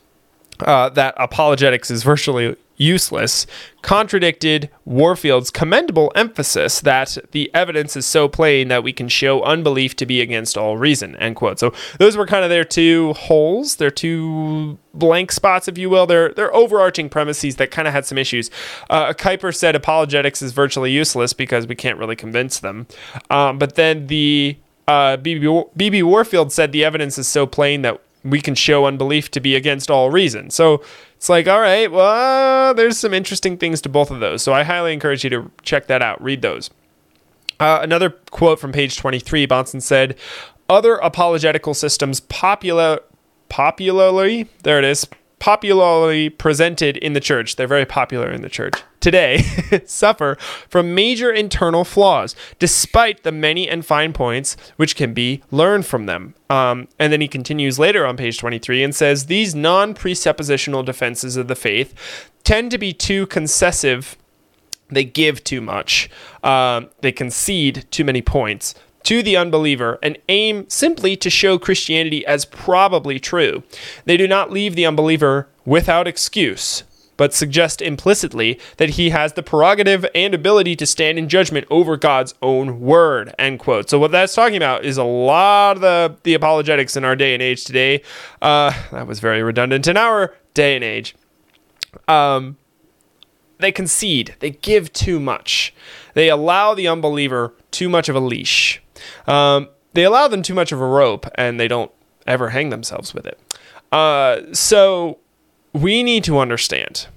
uh, 0.61 0.89
that 0.89 1.13
apologetics 1.17 1.91
is 1.91 2.01
virtually 2.01 2.55
useless 2.77 3.45
contradicted 3.81 4.69
Warfield's 4.83 5.51
commendable 5.51 6.11
emphasis 6.15 6.81
that 6.81 7.17
the 7.31 7.51
evidence 7.53 7.95
is 7.95 8.05
so 8.05 8.27
plain 8.27 8.67
that 8.69 8.83
we 8.83 8.91
can 8.91 9.07
show 9.07 9.43
unbelief 9.43 9.95
to 9.97 10.05
be 10.05 10.21
against 10.21 10.57
all 10.57 10.77
reason. 10.77 11.15
End 11.17 11.35
quote. 11.35 11.59
So 11.59 11.73
those 11.99 12.17
were 12.17 12.25
kind 12.25 12.43
of 12.43 12.49
their 12.49 12.63
two 12.63 13.13
holes, 13.13 13.75
their 13.75 13.91
two 13.91 14.77
blank 14.93 15.31
spots, 15.31 15.67
if 15.67 15.77
you 15.77 15.89
will. 15.89 16.05
They're 16.05 16.33
they're 16.33 16.53
overarching 16.55 17.09
premises 17.09 17.57
that 17.57 17.71
kind 17.71 17.87
of 17.87 17.93
had 17.93 18.05
some 18.05 18.17
issues. 18.17 18.49
Uh, 18.89 19.13
Kuyper 19.13 19.55
said 19.55 19.75
apologetics 19.75 20.41
is 20.41 20.51
virtually 20.51 20.91
useless 20.91 21.33
because 21.33 21.67
we 21.67 21.75
can't 21.75 21.99
really 21.99 22.15
convince 22.15 22.59
them. 22.59 22.87
Um, 23.29 23.59
but 23.59 23.75
then 23.75 24.07
the 24.07 24.57
uh, 24.87 25.17
BB 25.17 26.03
Warfield 26.03 26.51
said 26.51 26.71
the 26.71 26.83
evidence 26.83 27.17
is 27.17 27.27
so 27.27 27.47
plain 27.47 27.81
that 27.81 28.01
we 28.25 28.41
can 28.41 28.55
show 28.55 28.85
unbelief 28.85 29.29
to 29.31 29.39
be 29.39 29.55
against 29.55 29.91
all 29.91 30.09
reason. 30.09 30.49
So 30.49 30.81
it's 31.15 31.29
like, 31.29 31.47
all 31.47 31.61
right, 31.61 31.89
well, 31.91 32.69
uh, 32.69 32.73
there's 32.73 32.97
some 32.97 33.13
interesting 33.13 33.57
things 33.57 33.81
to 33.81 33.89
both 33.89 34.09
of 34.09 34.19
those. 34.19 34.41
So 34.41 34.51
I 34.51 34.63
highly 34.63 34.93
encourage 34.93 35.23
you 35.23 35.29
to 35.29 35.51
check 35.61 35.87
that 35.87 36.01
out, 36.01 36.21
read 36.21 36.41
those. 36.41 36.71
Uh, 37.59 37.79
another 37.81 38.09
quote 38.31 38.59
from 38.59 38.71
page 38.71 38.97
23 38.97 39.47
Bahnsen 39.47 39.81
said, 39.81 40.17
Other 40.67 40.95
apologetical 40.95 41.73
systems 41.73 42.19
popular, 42.19 42.99
popularly, 43.47 44.49
there 44.63 44.79
it 44.79 44.85
is, 44.85 45.07
popularly 45.39 46.29
presented 46.29 46.97
in 46.97 47.13
the 47.13 47.19
church. 47.19 47.55
They're 47.55 47.67
very 47.67 47.85
popular 47.85 48.31
in 48.31 48.41
the 48.41 48.49
church 48.49 48.75
today, 48.99 49.43
suffer 49.85 50.35
from 50.67 50.95
major 50.95 51.31
internal 51.31 51.83
flaws, 51.83 52.35
despite 52.57 53.23
the 53.23 53.31
many 53.31 53.69
and 53.69 53.85
fine 53.85 54.13
points 54.13 54.57
which 54.77 54.95
can 54.95 55.13
be 55.13 55.43
learned 55.51 55.85
from 55.85 56.05
them. 56.05 56.33
Um, 56.49 56.87
and 56.97 57.13
then 57.13 57.21
he 57.21 57.27
continues 57.27 57.77
later 57.77 58.05
on 58.05 58.17
page 58.17 58.37
23 58.39 58.83
and 58.83 58.95
says 58.95 59.25
these 59.25 59.53
non 59.53 59.93
presuppositional 59.93 60.83
defenses 60.83 61.37
of 61.37 61.47
the 61.47 61.55
faith 61.55 62.29
tend 62.43 62.71
to 62.71 62.77
be 62.77 62.93
too 62.93 63.27
concessive. 63.27 64.17
They 64.87 65.03
give 65.03 65.43
too 65.43 65.61
much. 65.61 66.09
Um, 66.43 66.89
they 67.01 67.11
concede 67.11 67.85
too 67.91 68.05
many 68.05 68.21
points 68.21 68.75
to 69.05 69.23
the 69.23 69.37
unbeliever 69.37 69.97
and 70.03 70.17
aim 70.29 70.65
simply 70.67 71.15
to 71.15 71.29
show 71.29 71.57
Christianity 71.57 72.25
as 72.25 72.45
probably 72.45 73.19
true. 73.19 73.63
They 74.05 74.17
do 74.17 74.27
not 74.27 74.51
leave 74.51 74.75
the 74.75 74.85
unbeliever 74.85 75.47
without 75.63 76.07
excuse, 76.07 76.83
but 77.17 77.33
suggest 77.33 77.81
implicitly 77.81 78.59
that 78.77 78.91
he 78.91 79.11
has 79.11 79.33
the 79.33 79.43
prerogative 79.43 80.05
and 80.13 80.33
ability 80.33 80.75
to 80.75 80.85
stand 80.85 81.17
in 81.17 81.29
judgment 81.29 81.67
over 81.69 81.97
God's 81.97 82.33
own 82.41 82.81
word. 82.81 83.33
End 83.39 83.59
quote. 83.59 83.89
So 83.89 83.99
what 83.99 84.11
that's 84.11 84.35
talking 84.35 84.57
about 84.57 84.83
is 84.83 84.97
a 84.97 85.03
lot 85.03 85.77
of 85.77 85.81
the, 85.81 86.17
the 86.23 86.33
apologetics 86.33 86.97
in 86.97 87.05
our 87.05 87.15
day 87.15 87.33
and 87.33 87.41
age 87.41 87.63
today. 87.63 88.01
Uh, 88.41 88.73
that 88.91 89.07
was 89.07 89.19
very 89.19 89.43
redundant 89.43 89.87
in 89.87 89.97
our 89.97 90.35
day 90.53 90.75
and 90.75 90.83
age. 90.83 91.15
Um, 92.07 92.57
they 93.59 93.71
concede, 93.71 94.35
they 94.39 94.51
give 94.51 94.91
too 94.91 95.19
much, 95.19 95.73
they 96.13 96.29
allow 96.29 96.73
the 96.73 96.87
unbeliever 96.87 97.53
too 97.71 97.87
much 97.87 98.09
of 98.09 98.15
a 98.15 98.19
leash. 98.19 98.81
Um, 99.27 99.69
they 99.93 100.03
allow 100.03 100.27
them 100.27 100.41
too 100.41 100.53
much 100.53 100.71
of 100.71 100.81
a 100.81 100.85
rope, 100.85 101.25
and 101.35 101.59
they 101.59 101.67
don't 101.67 101.91
ever 102.27 102.49
hang 102.49 102.69
themselves 102.69 103.13
with 103.13 103.25
it. 103.25 103.39
Uh, 103.91 104.41
so 104.53 105.19
we 105.73 106.03
need 106.03 106.23
to 106.25 106.37
understand 106.39 107.07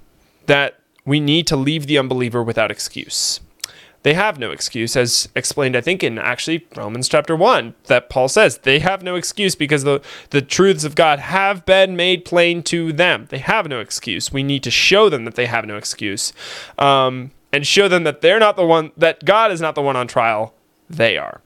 that 0.45 0.79
we 1.05 1.19
need 1.19 1.47
to 1.47 1.55
leave 1.55 1.87
the 1.87 1.97
unbeliever 1.97 2.43
without 2.43 2.71
excuse. 2.71 3.39
They 4.03 4.13
have 4.13 4.39
no 4.39 4.51
excuse, 4.51 4.95
as 4.95 5.27
explained, 5.35 5.75
I 5.75 5.81
think, 5.81 6.03
in 6.03 6.17
actually 6.17 6.65
Romans 6.75 7.09
chapter 7.09 7.35
1, 7.35 7.75
that 7.85 8.09
Paul 8.09 8.29
says 8.29 8.59
they 8.59 8.79
have 8.79 9.03
no 9.03 9.15
excuse 9.15 9.55
because 9.55 9.83
the, 9.83 10.01
the 10.29 10.41
truths 10.41 10.85
of 10.85 10.95
God 10.95 11.19
have 11.19 11.65
been 11.65 11.97
made 11.97 12.23
plain 12.23 12.63
to 12.63 12.93
them. 12.93 13.27
They 13.29 13.39
have 13.39 13.67
no 13.67 13.81
excuse. 13.81 14.31
We 14.31 14.43
need 14.43 14.63
to 14.63 14.71
show 14.71 15.09
them 15.09 15.25
that 15.25 15.35
they 15.35 15.47
have 15.47 15.65
no 15.65 15.75
excuse 15.75 16.31
um, 16.77 17.31
and 17.51 17.67
show 17.67 17.89
them 17.89 18.05
that 18.05 18.21
they're 18.21 18.39
not 18.39 18.55
the 18.55 18.65
one, 18.65 18.91
that 18.95 19.25
God 19.25 19.51
is 19.51 19.59
not 19.59 19.75
the 19.75 19.81
one 19.81 19.97
on 19.97 20.07
trial, 20.07 20.53
they 20.89 21.17
are. 21.17 21.41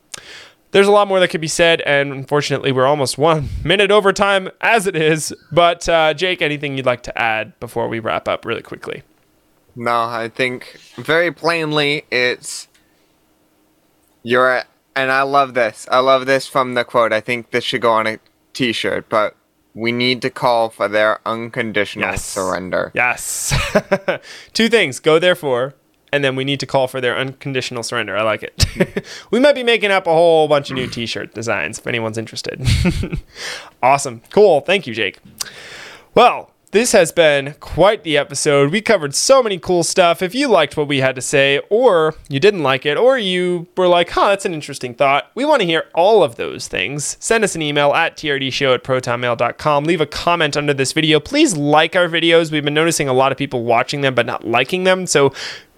There's 0.71 0.87
a 0.87 0.91
lot 0.91 1.07
more 1.07 1.19
that 1.19 1.27
could 1.27 1.41
be 1.41 1.47
said, 1.47 1.81
and 1.81 2.11
unfortunately, 2.11 2.71
we're 2.71 2.87
almost 2.87 3.17
one 3.19 3.49
minute 3.63 3.91
over 3.91 4.11
time 4.11 4.49
as 4.59 4.87
it 4.87 4.95
is. 4.95 5.31
But, 5.51 5.87
uh, 5.87 6.15
Jake, 6.15 6.41
anything 6.41 6.75
you'd 6.77 6.85
like 6.87 7.03
to 7.03 7.15
add 7.15 7.59
before 7.59 7.87
we 7.87 7.99
wrap 7.99 8.27
up 8.27 8.43
really 8.43 8.63
quickly? 8.63 9.03
No, 9.75 9.91
I 10.05 10.29
think 10.33 10.79
very 10.97 11.31
plainly 11.31 12.05
it's 12.11 12.67
you're 14.23 14.63
and 14.95 15.11
I 15.11 15.23
love 15.23 15.53
this. 15.53 15.87
I 15.91 15.99
love 15.99 16.25
this 16.25 16.47
from 16.47 16.75
the 16.75 16.83
quote. 16.83 17.11
I 17.11 17.19
think 17.21 17.51
this 17.51 17.63
should 17.63 17.81
go 17.81 17.91
on 17.91 18.05
a 18.07 18.19
t-shirt, 18.53 19.09
but 19.09 19.35
we 19.73 19.91
need 19.91 20.21
to 20.21 20.29
call 20.29 20.69
for 20.69 20.87
their 20.87 21.19
unconditional 21.25 22.09
Yes. 22.11 22.23
surrender. 22.23 22.91
Yes. 22.93 23.53
Two 24.53 24.69
things. 24.69 24.99
Go 24.99 25.17
therefore, 25.17 25.73
and 26.13 26.23
then 26.23 26.35
we 26.35 26.43
need 26.43 26.59
to 26.59 26.67
call 26.67 26.87
for 26.87 27.01
their 27.01 27.17
unconditional 27.17 27.81
surrender. 27.81 28.15
I 28.15 28.21
like 28.21 28.43
it. 28.43 29.03
we 29.31 29.39
might 29.39 29.55
be 29.55 29.63
making 29.63 29.89
up 29.89 30.05
a 30.05 30.13
whole 30.13 30.47
bunch 30.47 30.69
of 30.69 30.75
new 30.75 30.85
t-shirt 30.85 31.33
designs 31.33 31.79
if 31.79 31.87
anyone's 31.87 32.19
interested. 32.19 32.61
awesome. 33.83 34.21
Cool. 34.29 34.61
Thank 34.61 34.85
you, 34.85 34.93
Jake. 34.93 35.17
Well, 36.13 36.51
this 36.73 36.91
has 36.91 37.11
been 37.11 37.53
quite 37.59 38.03
the 38.03 38.17
episode. 38.17 38.71
We 38.71 38.81
covered 38.81 39.13
so 39.13 39.43
many 39.43 39.59
cool 39.59 39.83
stuff. 39.83 40.23
If 40.23 40.33
you 40.33 40.47
liked 40.47 40.75
what 40.75 40.87
we 40.87 40.99
had 40.99 41.15
to 41.15 41.21
say, 41.21 41.61
or 41.69 42.15
you 42.29 42.39
didn't 42.39 42.63
like 42.63 42.85
it, 42.85 42.97
or 42.97 43.17
you 43.17 43.67
were 43.77 43.87
like, 43.87 44.09
huh, 44.09 44.29
that's 44.29 44.45
an 44.45 44.55
interesting 44.55 44.95
thought, 44.95 45.29
we 45.35 45.45
want 45.45 45.61
to 45.61 45.67
hear 45.67 45.85
all 45.93 46.23
of 46.23 46.35
those 46.35 46.67
things. 46.67 47.15
Send 47.19 47.43
us 47.43 47.55
an 47.55 47.61
email 47.61 47.93
at 47.93 48.17
trdshow 48.17 48.73
at 48.73 48.83
protonmail.com. 48.83 49.83
Leave 49.83 50.01
a 50.01 50.07
comment 50.07 50.57
under 50.57 50.73
this 50.73 50.93
video. 50.93 51.19
Please 51.19 51.55
like 51.55 51.95
our 51.95 52.07
videos. 52.07 52.51
We've 52.51 52.65
been 52.65 52.73
noticing 52.73 53.07
a 53.07 53.13
lot 53.13 53.31
of 53.31 53.37
people 53.37 53.63
watching 53.63 54.01
them 54.01 54.15
but 54.15 54.25
not 54.25 54.47
liking 54.47 54.83
them. 54.83 55.05
So 55.05 55.31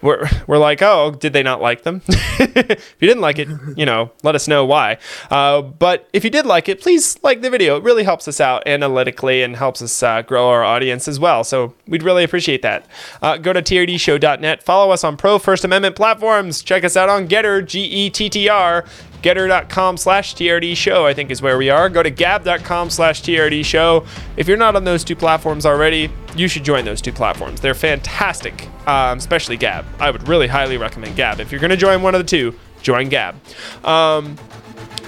we're, 0.05 0.29
we're 0.47 0.57
like, 0.57 0.81
oh, 0.81 1.11
did 1.11 1.33
they 1.33 1.43
not 1.43 1.61
like 1.61 1.83
them? 1.83 2.01
if 2.07 2.95
you 2.99 3.07
didn't 3.07 3.21
like 3.21 3.39
it, 3.39 3.49
you 3.75 3.85
know, 3.85 4.11
let 4.23 4.35
us 4.35 4.47
know 4.47 4.63
why. 4.65 4.97
Uh, 5.31 5.61
but 5.61 6.07
if 6.13 6.23
you 6.23 6.29
did 6.29 6.45
like 6.45 6.69
it, 6.69 6.79
please 6.79 7.17
like 7.23 7.41
the 7.41 7.49
video. 7.49 7.75
It 7.77 7.83
really 7.83 8.03
helps 8.03 8.27
us 8.27 8.39
out 8.39 8.67
analytically 8.67 9.41
and 9.41 9.55
helps 9.55 9.81
us 9.81 10.03
uh, 10.03 10.21
grow 10.21 10.47
our 10.47 10.63
audience 10.63 11.07
as 11.07 11.19
well. 11.19 11.43
So 11.43 11.73
we'd 11.87 12.03
really 12.03 12.23
appreciate 12.23 12.61
that. 12.61 12.85
Uh, 13.21 13.37
go 13.37 13.51
to 13.51 13.61
trdshow.net. 13.61 14.63
Follow 14.63 14.91
us 14.91 15.03
on 15.03 15.17
pro 15.17 15.39
First 15.39 15.65
Amendment 15.65 15.95
platforms. 15.95 16.61
Check 16.61 16.83
us 16.83 16.95
out 16.95 17.09
on 17.09 17.27
GETTR, 17.27 17.65
G 17.65 17.81
E 17.81 18.09
T 18.09 18.29
T 18.29 18.47
R. 18.47 18.85
GETTR.com 19.25 19.97
slash 19.97 20.35
TRD 20.35 20.77
show, 20.77 21.07
I 21.07 21.15
think 21.15 21.31
is 21.31 21.41
where 21.41 21.57
we 21.57 21.71
are. 21.71 21.89
Go 21.89 22.03
to 22.03 22.11
gab.com 22.11 22.91
slash 22.91 23.23
TRD 23.23 23.65
show. 23.65 24.05
If 24.37 24.47
you're 24.47 24.55
not 24.55 24.75
on 24.75 24.83
those 24.83 25.03
two 25.03 25.15
platforms 25.15 25.65
already, 25.65 26.11
you 26.35 26.47
should 26.47 26.63
join 26.63 26.85
those 26.85 27.01
two 27.01 27.11
platforms. 27.11 27.59
They're 27.59 27.73
fantastic, 27.73 28.69
um, 28.87 29.17
especially 29.17 29.57
Gab. 29.57 29.83
I 29.99 30.11
would 30.11 30.27
really 30.27 30.45
highly 30.45 30.77
recommend 30.77 31.15
Gab. 31.15 31.39
If 31.39 31.51
you're 31.51 31.59
going 31.59 31.71
to 31.71 31.77
join 31.77 32.03
one 32.03 32.13
of 32.13 32.19
the 32.19 32.27
two, 32.27 32.53
join 32.83 33.09
Gab. 33.09 33.35
Um, 33.83 34.37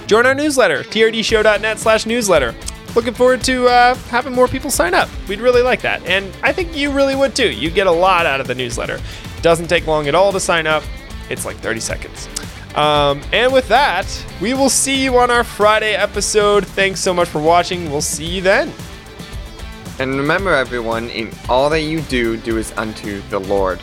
join 0.08 0.26
our 0.26 0.34
newsletter, 0.34 0.82
trdshow.net 0.82 1.78
slash 1.78 2.04
newsletter. 2.04 2.56
Looking 2.96 3.14
forward 3.14 3.44
to 3.44 3.68
uh, 3.68 3.94
having 3.94 4.32
more 4.32 4.48
people 4.48 4.72
sign 4.72 4.94
up. 4.94 5.08
We'd 5.28 5.40
really 5.40 5.62
like 5.62 5.82
that. 5.82 6.04
And 6.06 6.34
I 6.42 6.52
think 6.52 6.76
you 6.76 6.90
really 6.90 7.14
would 7.14 7.36
too. 7.36 7.50
You 7.52 7.70
get 7.70 7.86
a 7.86 7.92
lot 7.92 8.26
out 8.26 8.40
of 8.40 8.48
the 8.48 8.54
newsletter. 8.56 8.96
It 8.96 9.42
doesn't 9.42 9.68
take 9.68 9.86
long 9.86 10.08
at 10.08 10.16
all 10.16 10.32
to 10.32 10.40
sign 10.40 10.66
up, 10.66 10.82
it's 11.30 11.44
like 11.44 11.58
30 11.58 11.78
seconds. 11.78 12.28
Um, 12.78 13.20
and 13.32 13.52
with 13.52 13.66
that, 13.68 14.06
we 14.40 14.54
will 14.54 14.70
see 14.70 15.02
you 15.02 15.18
on 15.18 15.32
our 15.32 15.42
Friday 15.42 15.94
episode. 15.94 16.64
Thanks 16.64 17.00
so 17.00 17.12
much 17.12 17.28
for 17.28 17.42
watching. 17.42 17.90
We'll 17.90 18.00
see 18.00 18.36
you 18.36 18.40
then. 18.40 18.72
And 19.98 20.16
remember 20.16 20.54
everyone, 20.54 21.10
in 21.10 21.32
all 21.48 21.68
that 21.70 21.80
you 21.80 22.02
do, 22.02 22.36
do 22.36 22.56
is 22.56 22.70
unto 22.76 23.20
the 23.30 23.40
Lord. 23.40 23.80